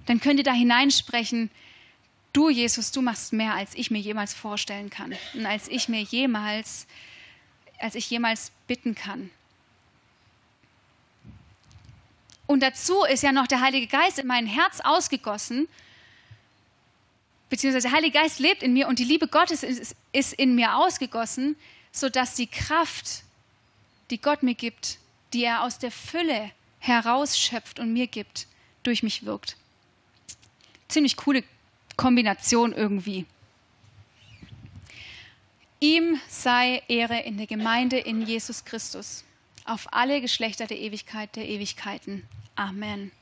[0.09, 1.51] dann könnt ihr da hineinsprechen,
[2.33, 6.01] du Jesus, du machst mehr, als ich mir jemals vorstellen kann und als ich mir
[6.01, 6.87] jemals,
[7.79, 9.31] als ich jemals bitten kann.
[12.47, 15.69] Und dazu ist ja noch der Heilige Geist in mein Herz ausgegossen,
[17.51, 20.77] beziehungsweise der Heilige Geist lebt in mir und die Liebe Gottes ist, ist in mir
[20.77, 21.55] ausgegossen,
[21.93, 23.25] sodass die Kraft,
[24.09, 24.97] die Gott mir gibt,
[25.35, 28.47] die er aus der Fülle herausschöpft und mir gibt,
[28.83, 29.59] durch mich wirkt
[30.89, 31.45] ziemlich coole
[31.97, 33.27] Kombination irgendwie.
[35.81, 39.25] Ihm sei Ehre in der Gemeinde in Jesus Christus,
[39.65, 42.25] auf alle Geschlechter der Ewigkeit der Ewigkeiten.
[42.57, 43.13] Amen.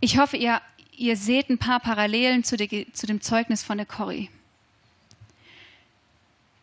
[0.00, 0.62] Ich hoffe, ihr,
[0.96, 4.30] ihr seht ein paar Parallelen zu, der, zu dem Zeugnis von der Corrie.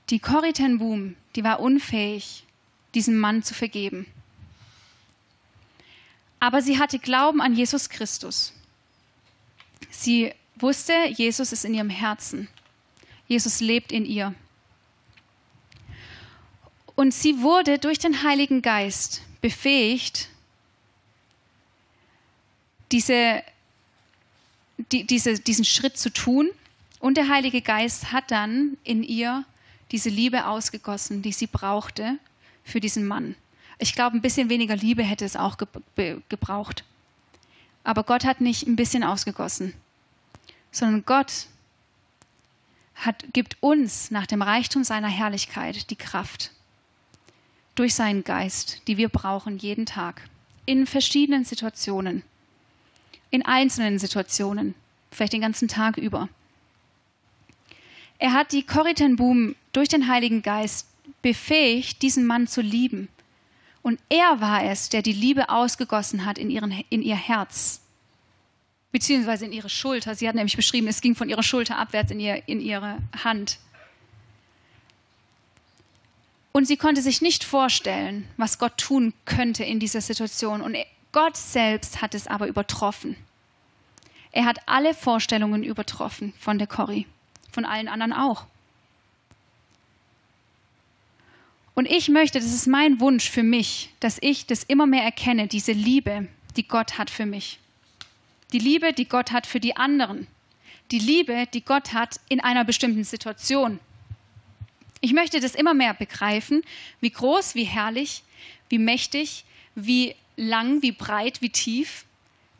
[0.09, 2.45] Die Corrie ten Boom, die war unfähig,
[2.93, 4.07] diesem Mann zu vergeben.
[6.45, 8.53] Aber sie hatte Glauben an Jesus Christus.
[9.89, 12.47] Sie wusste, Jesus ist in ihrem Herzen.
[13.27, 14.35] Jesus lebt in ihr.
[16.93, 20.29] Und sie wurde durch den Heiligen Geist befähigt,
[22.91, 23.41] diese,
[24.91, 26.51] die, diese, diesen Schritt zu tun.
[26.99, 29.45] Und der Heilige Geist hat dann in ihr
[29.91, 32.19] diese Liebe ausgegossen, die sie brauchte
[32.63, 33.35] für diesen Mann.
[33.77, 36.83] Ich glaube, ein bisschen weniger Liebe hätte es auch ge gebraucht.
[37.83, 39.73] Aber Gott hat nicht ein bisschen ausgegossen,
[40.71, 41.47] sondern Gott
[42.95, 46.51] hat, gibt uns nach dem Reichtum seiner Herrlichkeit die Kraft
[47.75, 50.21] durch seinen Geist, die wir brauchen jeden Tag,
[50.65, 52.23] in verschiedenen Situationen,
[53.29, 54.73] in einzelnen Situationen,
[55.11, 56.29] vielleicht den ganzen Tag über.
[58.17, 58.95] Er hat die Corrie
[59.73, 60.87] durch den Heiligen Geist
[61.21, 63.09] befähigt, diesen Mann zu lieben
[63.85, 67.81] und er war es, der die Liebe ausgegossen hat in, ihren, in ihr Herz,
[68.91, 70.15] beziehungsweise in ihre Schulter.
[70.15, 73.59] Sie hat nämlich beschrieben, es ging von ihrer Schulter abwärts in, ihr, in ihre Hand.
[76.51, 80.61] Und sie konnte sich nicht vorstellen, was Gott tun könnte in dieser Situation.
[80.61, 80.75] Und
[81.11, 83.15] Gott selbst hat es aber übertroffen.
[84.31, 87.05] Er hat alle Vorstellungen übertroffen von der Corrie,
[87.51, 88.47] von allen anderen auch.
[91.75, 95.47] Und ich möchte, das ist mein Wunsch für mich, dass ich das immer mehr erkenne,
[95.47, 97.59] diese Liebe, die Gott hat für mich.
[98.53, 100.27] Die Liebe, die Gott hat für die anderen.
[100.91, 103.79] Die Liebe, die Gott hat in einer bestimmten Situation.
[105.01, 106.63] Ich möchte das immer mehr begreifen,
[107.01, 108.23] wie groß, wie herrlich,
[108.69, 109.43] wie mächtig,
[109.75, 112.05] wie lang, wie breit, wie tief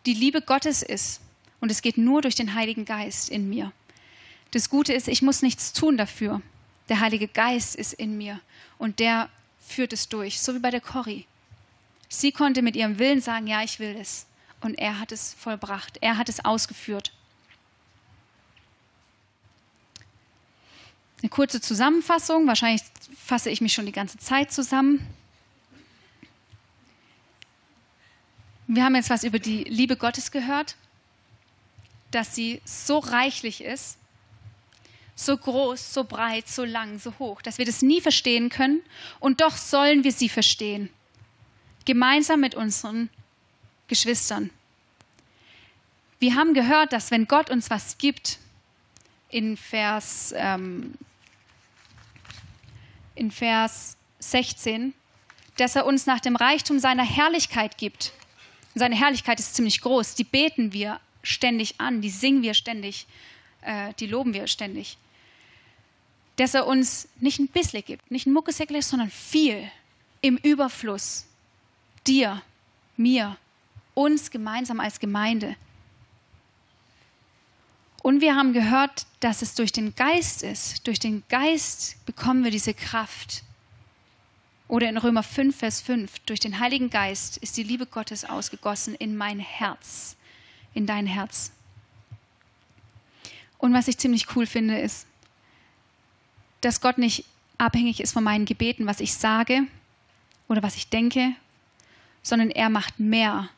[0.05, 1.21] die Liebe Gottes ist.
[1.61, 3.71] Und es geht nur durch den Heiligen Geist in mir.
[4.51, 6.41] Das Gute ist, ich muss nichts tun dafür.
[6.89, 8.39] Der Heilige Geist ist in mir
[8.77, 9.29] und der
[9.59, 11.25] führt es durch, so wie bei der Corrie.
[12.07, 14.27] Sie konnte mit ihrem Willen sagen, ja, ich will es.
[14.61, 17.11] Und er hat es vollbracht, er hat es ausgeführt.
[21.21, 22.83] Eine kurze Zusammenfassung, wahrscheinlich
[23.17, 25.05] fasse ich mich schon die ganze Zeit zusammen.
[28.67, 30.75] Wir haben jetzt was über die Liebe Gottes gehört,
[32.11, 33.97] dass sie so reichlich ist,
[35.15, 38.81] so groß, so breit, so lang, so hoch, dass wir das nie verstehen können
[39.19, 40.89] und doch sollen wir sie verstehen,
[41.85, 43.09] gemeinsam mit unseren
[43.87, 44.49] Geschwistern.
[46.19, 48.39] Wir haben gehört, dass wenn Gott uns was gibt,
[49.29, 50.93] in Vers, ähm,
[53.15, 54.93] in Vers 16,
[55.57, 58.11] dass er uns nach dem Reichtum seiner Herrlichkeit gibt.
[58.77, 63.07] seine Herrlichkeit ist ziemlich groß, die beten wir ständig an, die singen wir ständig,
[63.61, 64.97] äh, die loben wir ständig
[66.35, 69.69] dass er uns nicht ein bisschen gibt, nicht ein Muckesäckle, sondern viel
[70.21, 71.25] im Überfluss.
[72.07, 72.41] Dir,
[72.97, 73.37] mir,
[73.93, 75.55] uns gemeinsam als Gemeinde.
[78.03, 80.85] Und wir haben gehört, dass es durch den Geist ist.
[80.85, 83.41] Durch den Geist bekommen wir diese Kraft.
[84.67, 88.95] Oder in Römer 5, Vers 5, durch den Heiligen Geist ist die Liebe Gottes ausgegossen
[88.95, 90.15] in mein Herz,
[90.73, 91.51] in dein Herz.
[93.57, 95.07] Und was ich ziemlich cool finde, ist,
[96.65, 97.25] dass Gott nicht
[97.59, 99.67] abhängig ist von meinen Gebeten, was ich sage
[100.47, 101.35] oder was ich denke,
[102.23, 103.49] sondern er macht mehr.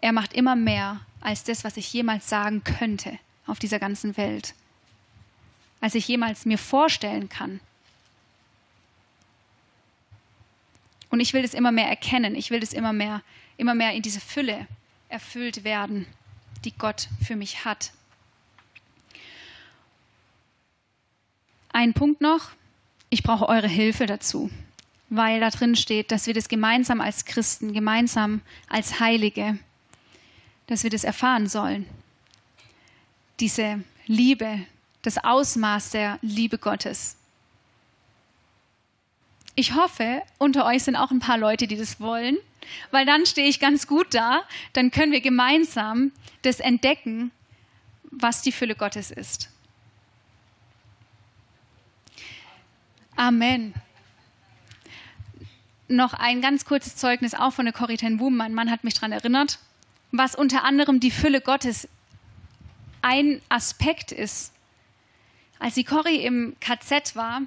[0.00, 4.54] Er macht immer mehr als das, was ich jemals sagen könnte auf dieser ganzen Welt,
[5.80, 7.58] als ich jemals mir vorstellen kann.
[11.10, 13.22] Und ich will das immer mehr erkennen, ich will das immer mehr,
[13.56, 14.68] immer mehr in diese Fülle
[15.08, 16.06] erfüllt werden,
[16.64, 17.92] die Gott für mich hat.
[21.72, 22.50] Ein Punkt noch,
[23.08, 24.50] ich brauche eure Hilfe dazu,
[25.08, 29.58] weil da drin steht, dass wir das gemeinsam als Christen, gemeinsam als Heilige,
[30.66, 31.86] dass wir das erfahren sollen.
[33.40, 34.60] Diese Liebe,
[35.00, 37.16] das Ausmaß der Liebe Gottes.
[39.54, 42.36] Ich hoffe, unter euch sind auch ein paar Leute, die das wollen,
[42.90, 44.42] weil dann stehe ich ganz gut da,
[44.74, 46.12] dann können wir gemeinsam
[46.42, 47.30] das entdecken,
[48.10, 49.51] was die Fülle Gottes ist.
[53.22, 53.72] Amen.
[55.86, 58.36] Noch ein ganz kurzes Zeugnis auch von der Corrie ten Boom.
[58.36, 59.60] Mein Mann hat mich daran erinnert,
[60.10, 61.88] was unter anderem die Fülle Gottes
[63.00, 64.52] ein Aspekt ist.
[65.60, 67.42] Als die Corrie im KZ war,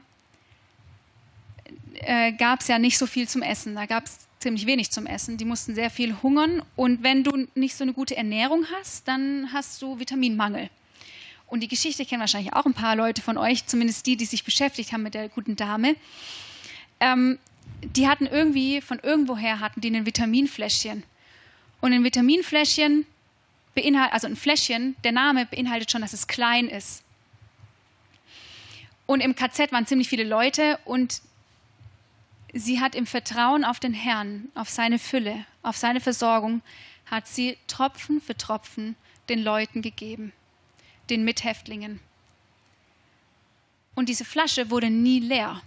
[1.95, 3.75] äh, gab es ja nicht so viel zum Essen.
[3.75, 5.35] Da gab es ziemlich wenig zum Essen.
[5.35, 6.63] Die mussten sehr viel hungern.
[6.77, 10.69] Und wenn du nicht so eine gute Ernährung hast, dann hast du Vitaminmangel.
[11.47, 14.43] Und die Geschichte kennen wahrscheinlich auch ein paar Leute von euch, zumindest die, die sich
[14.43, 15.95] beschäftigt haben mit der guten Dame.
[16.99, 17.39] Ähm,
[17.83, 21.03] die hatten irgendwie, von irgendwoher hatten die ein Vitaminfläschchen.
[21.81, 23.05] Und ein Vitaminfläschchen
[23.75, 27.03] beinhaltet, also ein Fläschchen, der Name beinhaltet schon, dass es klein ist.
[29.05, 31.21] Und im KZ waren ziemlich viele Leute und
[32.53, 36.61] sie hat im Vertrauen auf den Herrn, auf seine Fülle, auf seine Versorgung,
[37.05, 38.95] hat sie Tropfen für Tropfen
[39.29, 40.33] den Leuten gegeben
[41.09, 41.99] den Mithäftlingen.
[43.95, 45.61] Und diese Flasche wurde nie leer.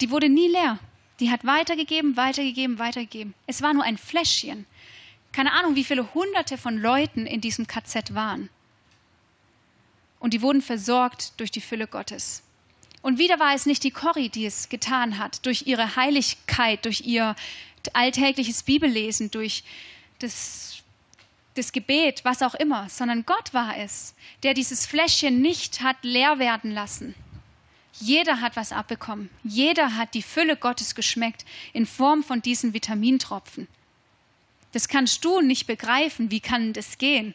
[0.00, 0.78] Die wurde nie leer.
[1.20, 3.34] Die hat weitergegeben, weitergegeben, weitergegeben.
[3.46, 4.66] Es war nur ein Fläschchen.
[5.32, 8.48] Keine Ahnung, wie viele hunderte von Leuten in diesem KZ waren.
[10.18, 12.42] Und die wurden versorgt durch die Fülle Gottes.
[13.02, 17.02] Und wieder war es nicht die Corrie, die es getan hat, durch ihre Heiligkeit, durch
[17.02, 17.34] ihr
[17.94, 19.64] alltägliches Bibellesen, durch
[20.18, 20.79] das
[21.54, 26.38] das Gebet, was auch immer, sondern Gott war es, der dieses Fläschchen nicht hat leer
[26.38, 27.14] werden lassen.
[27.98, 29.28] Jeder hat was abbekommen.
[29.44, 33.68] Jeder hat die Fülle Gottes geschmeckt in Form von diesen Vitamintropfen.
[34.72, 36.30] Das kannst du nicht begreifen.
[36.30, 37.34] Wie kann das gehen?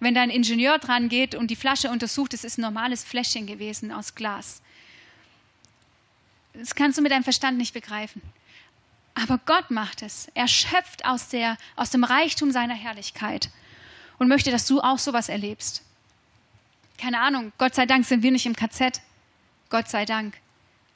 [0.00, 3.90] Wenn dein Ingenieur dran geht und die Flasche untersucht, es ist ein normales Fläschchen gewesen
[3.90, 4.60] aus Glas.
[6.52, 8.22] Das kannst du mit deinem Verstand nicht begreifen.
[9.14, 10.28] Aber Gott macht es.
[10.34, 13.50] Er schöpft aus, der, aus dem Reichtum seiner Herrlichkeit
[14.18, 15.82] und möchte, dass du auch sowas erlebst.
[16.98, 19.00] Keine Ahnung, Gott sei Dank sind wir nicht im KZ.
[19.70, 20.34] Gott sei Dank.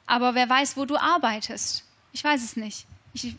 [0.05, 1.85] Aber wer weiß, wo du arbeitest?
[2.11, 2.85] Ich weiß es nicht.
[3.13, 3.35] Ich,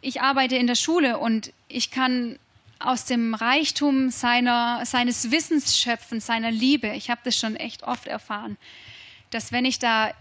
[0.00, 2.38] ich arbeite in der Schule und ich kann
[2.78, 6.88] aus dem Reichtum seiner, seines Wissens schöpfen, seiner Liebe.
[6.88, 8.56] Ich habe das schon echt oft erfahren
[9.30, 10.12] dass wenn ich da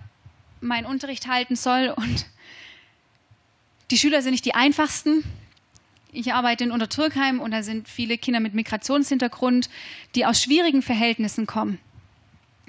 [0.61, 2.25] meinen Unterricht halten soll und
[3.91, 5.23] die Schüler sind nicht die einfachsten.
[6.11, 9.69] Ich arbeite in Untertürkheim und da sind viele Kinder mit Migrationshintergrund,
[10.15, 11.79] die aus schwierigen Verhältnissen kommen.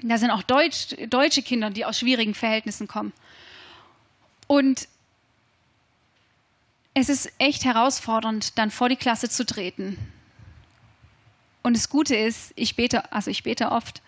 [0.01, 3.13] Da sind auch Deutsch, deutsche Kinder, die aus schwierigen Verhältnissen kommen.
[4.45, 4.87] Und
[6.93, 9.97] es ist echt herausfordernd, dann vor die Klasse zu treten.
[11.63, 14.01] Und das Gute ist, ich bete, also ich bete oft.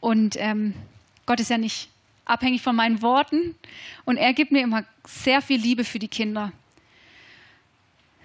[0.00, 0.74] Und ähm,
[1.26, 1.88] Gott ist ja nicht
[2.24, 3.54] abhängig von meinen Worten.
[4.04, 6.52] Und er gibt mir immer sehr viel Liebe für die Kinder,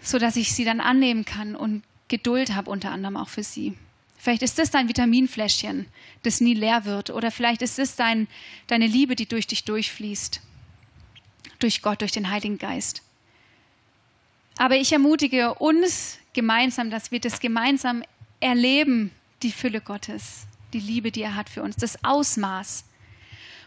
[0.02, 3.76] sodass ich sie dann annehmen kann und Geduld habe, unter anderem auch für sie.
[4.18, 5.88] Vielleicht ist das dein Vitaminfläschchen,
[6.24, 7.10] das nie leer wird.
[7.10, 8.28] Oder vielleicht ist es dein,
[8.68, 10.41] deine Liebe, die durch dich durchfließt.
[11.60, 13.02] Durch Gott, durch den Heiligen Geist.
[14.58, 18.04] Aber ich ermutige uns gemeinsam, dass wir das gemeinsam
[18.39, 19.12] erleben,
[19.43, 22.86] die Fülle Gottes, die Liebe, die er hat für uns, das Ausmaß.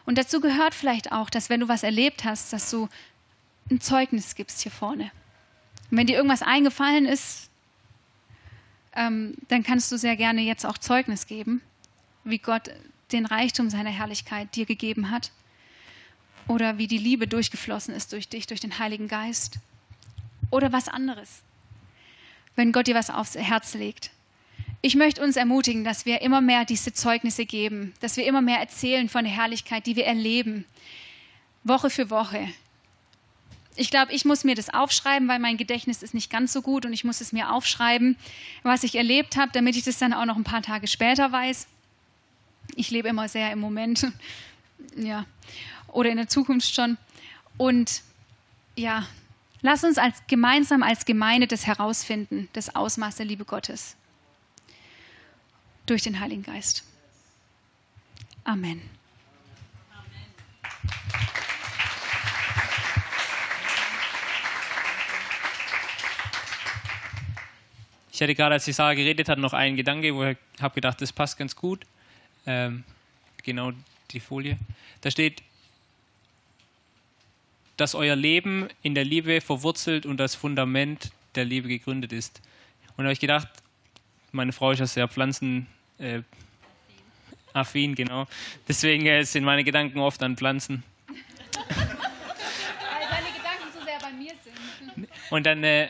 [0.09, 2.89] Und dazu gehört vielleicht auch, dass wenn du was erlebt hast, dass du
[3.71, 5.11] ein Zeugnis gibst hier vorne.
[5.91, 7.51] Und wenn dir irgendwas eingefallen ist,
[8.95, 11.61] ähm, dann kannst du sehr gerne jetzt auch Zeugnis geben,
[12.25, 12.71] wie Gott
[13.13, 15.31] den Reichtum seiner Herrlichkeit dir gegeben hat
[16.47, 19.59] oder wie die Liebe durchgeflossen ist durch dich, durch den Heiligen Geist
[20.51, 21.43] oder was anderes,
[22.57, 24.11] wenn Gott dir was aufs Herz legt.
[24.81, 28.61] Ich möchte uns ermutigen, dass wir immer mehr diese Zeugnisse geben, dass wir immer mehr
[28.61, 30.65] erzählen von der Herrlichkeit, die wir erleben,
[31.65, 32.49] Woche für Woche.
[33.75, 36.87] Ich glaube, ich muss mir das aufschreiben, weil mein Gedächtnis ist nicht ganz so gut
[36.87, 38.17] und ich muss es mir aufschreiben,
[38.63, 41.67] was ich erlebt habe, damit ich das dann auch noch ein paar Tage später weiß.
[42.77, 44.07] Ich lebe immer sehr im Moment,
[44.97, 45.27] ja,
[45.89, 46.99] oder in der Zukunft schon.
[47.57, 48.03] Und
[48.77, 49.07] ja,
[49.61, 53.97] lass uns als gemeinsam als Gemeinde das herausfinden, das Ausmaß der Liebe Gottes
[55.89, 56.85] durch den Heiligen Geist.
[58.45, 58.81] Amen.
[68.13, 71.01] Ich hatte gerade, als die Sarah geredet hat, noch einen Gedanke, wo ich habe gedacht,
[71.01, 71.87] das passt ganz gut.
[72.47, 72.83] Ähm,
[73.45, 73.73] genau
[74.11, 74.59] die Folie.
[75.03, 75.43] Da steht,
[77.77, 82.41] dass euer Leben in der Liebe verwurzelt und das Fundament der Liebe gegründet ist.
[82.97, 83.49] Und da habe ich gedacht,
[84.33, 85.69] meine Frau ist ja sehr pflanzen
[85.99, 86.23] äh,
[87.53, 88.27] affin, genau.
[88.67, 90.83] Deswegen äh, sind meine Gedanken oft an Pflanzen.
[91.07, 91.87] Weil
[93.11, 95.09] deine Gedanken so sehr bei mir sind.
[95.31, 95.89] Und dann äh,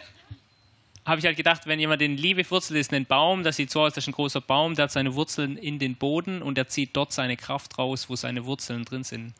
[1.04, 3.80] habe ich halt gedacht, wenn jemand in Liebe wurzelt, ist ein Baum, das sieht so
[3.80, 6.68] aus, das ist ein großer Baum, der hat seine Wurzeln in den Boden und er
[6.68, 9.32] zieht dort seine Kraft raus, wo seine Wurzeln drin sind.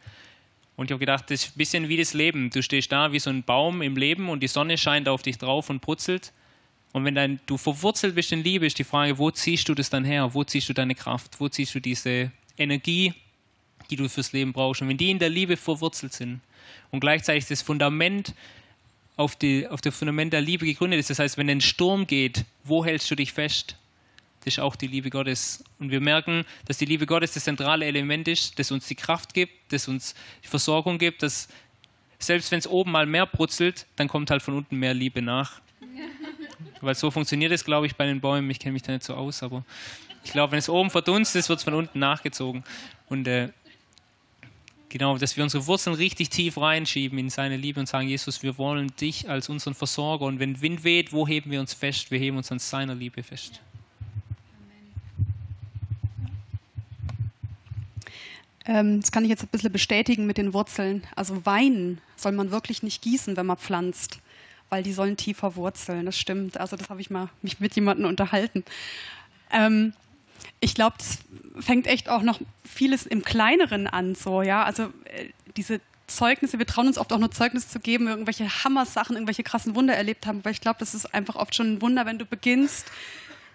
[0.76, 2.50] Und ich habe gedacht, das ist ein bisschen wie das Leben.
[2.50, 5.36] Du stehst da wie so ein Baum im Leben und die Sonne scheint auf dich
[5.36, 6.32] drauf und brutzelt.
[6.92, 9.90] Und wenn dein, du verwurzelt bist in Liebe, ist die Frage, wo ziehst du das
[9.90, 10.32] dann her?
[10.32, 11.38] Wo ziehst du deine Kraft?
[11.38, 13.12] Wo ziehst du diese Energie,
[13.90, 14.82] die du fürs Leben brauchst?
[14.82, 16.40] Und wenn die in der Liebe verwurzelt sind
[16.90, 18.34] und gleichzeitig das Fundament
[19.16, 22.44] auf, die, auf das Fundament der Liebe gegründet ist, das heißt, wenn ein Sturm geht,
[22.64, 23.76] wo hältst du dich fest?
[24.40, 25.64] Das ist auch die Liebe Gottes.
[25.78, 29.34] Und wir merken, dass die Liebe Gottes das zentrale Element ist, das uns die Kraft
[29.34, 31.48] gibt, das uns die Versorgung gibt, dass
[32.18, 35.60] selbst wenn es oben mal mehr brutzelt, dann kommt halt von unten mehr Liebe nach.
[36.80, 38.50] Weil so funktioniert es, glaube ich, bei den Bäumen.
[38.50, 39.64] Ich kenne mich da nicht so aus, aber
[40.24, 42.64] ich glaube, wenn es oben verdunstet ist, wird es von unten nachgezogen.
[43.08, 43.50] Und äh,
[44.88, 48.58] genau, dass wir unsere Wurzeln richtig tief reinschieben in seine Liebe und sagen, Jesus, wir
[48.58, 50.26] wollen dich als unseren Versorger.
[50.26, 52.10] Und wenn Wind weht, wo heben wir uns fest?
[52.10, 53.60] Wir heben uns an seiner Liebe fest.
[58.66, 61.02] Ähm, das kann ich jetzt ein bisschen bestätigen mit den Wurzeln.
[61.16, 64.20] Also Wein soll man wirklich nicht gießen, wenn man pflanzt
[64.70, 66.06] weil die sollen tiefer wurzeln.
[66.06, 66.58] Das stimmt.
[66.58, 68.64] Also das habe ich mal mich mit jemandem unterhalten.
[69.50, 69.92] Ähm,
[70.60, 71.18] ich glaube, das
[71.60, 74.64] fängt echt auch noch vieles im Kleineren an, so ja.
[74.64, 79.16] Also äh, diese Zeugnisse, wir trauen uns oft auch nur Zeugnisse zu geben, irgendwelche Hammersachen,
[79.16, 82.06] irgendwelche krassen Wunder erlebt haben, weil ich glaube, das ist einfach oft schon ein Wunder,
[82.06, 82.90] wenn du beginnst,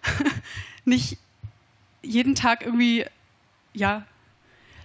[0.86, 1.18] nicht
[2.02, 3.06] jeden Tag irgendwie,
[3.74, 4.06] ja,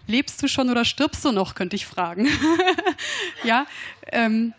[0.06, 2.26] lebst du schon oder stirbst du noch, könnte ich fragen.
[3.44, 3.66] ja,
[4.06, 4.54] ähm,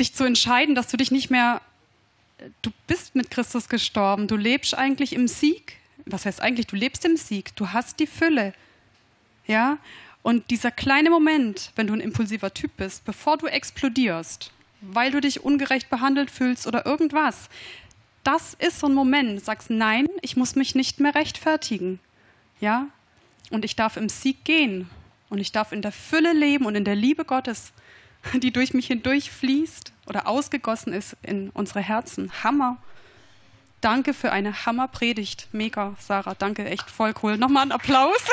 [0.00, 1.60] dich zu entscheiden, dass du dich nicht mehr,
[2.62, 5.76] du bist mit Christus gestorben, du lebst eigentlich im Sieg.
[6.06, 8.54] Was heißt eigentlich, du lebst im Sieg, du hast die Fülle.
[9.46, 9.78] Ja?
[10.22, 15.20] Und dieser kleine Moment, wenn du ein impulsiver Typ bist, bevor du explodierst, weil du
[15.20, 17.48] dich ungerecht behandelt fühlst oder irgendwas,
[18.24, 21.98] das ist so ein Moment, sagst, nein, ich muss mich nicht mehr rechtfertigen.
[22.60, 22.88] Ja?
[23.50, 24.90] Und ich darf im Sieg gehen.
[25.30, 27.72] Und ich darf in der Fülle leben und in der Liebe Gottes
[28.34, 32.30] die durch mich hindurch fließt oder ausgegossen ist in unsere Herzen.
[32.42, 32.78] Hammer.
[33.80, 35.48] Danke für eine Hammerpredigt.
[35.52, 36.34] Mega, Sarah.
[36.34, 37.38] Danke, echt voll cool.
[37.38, 38.22] Nochmal einen Applaus.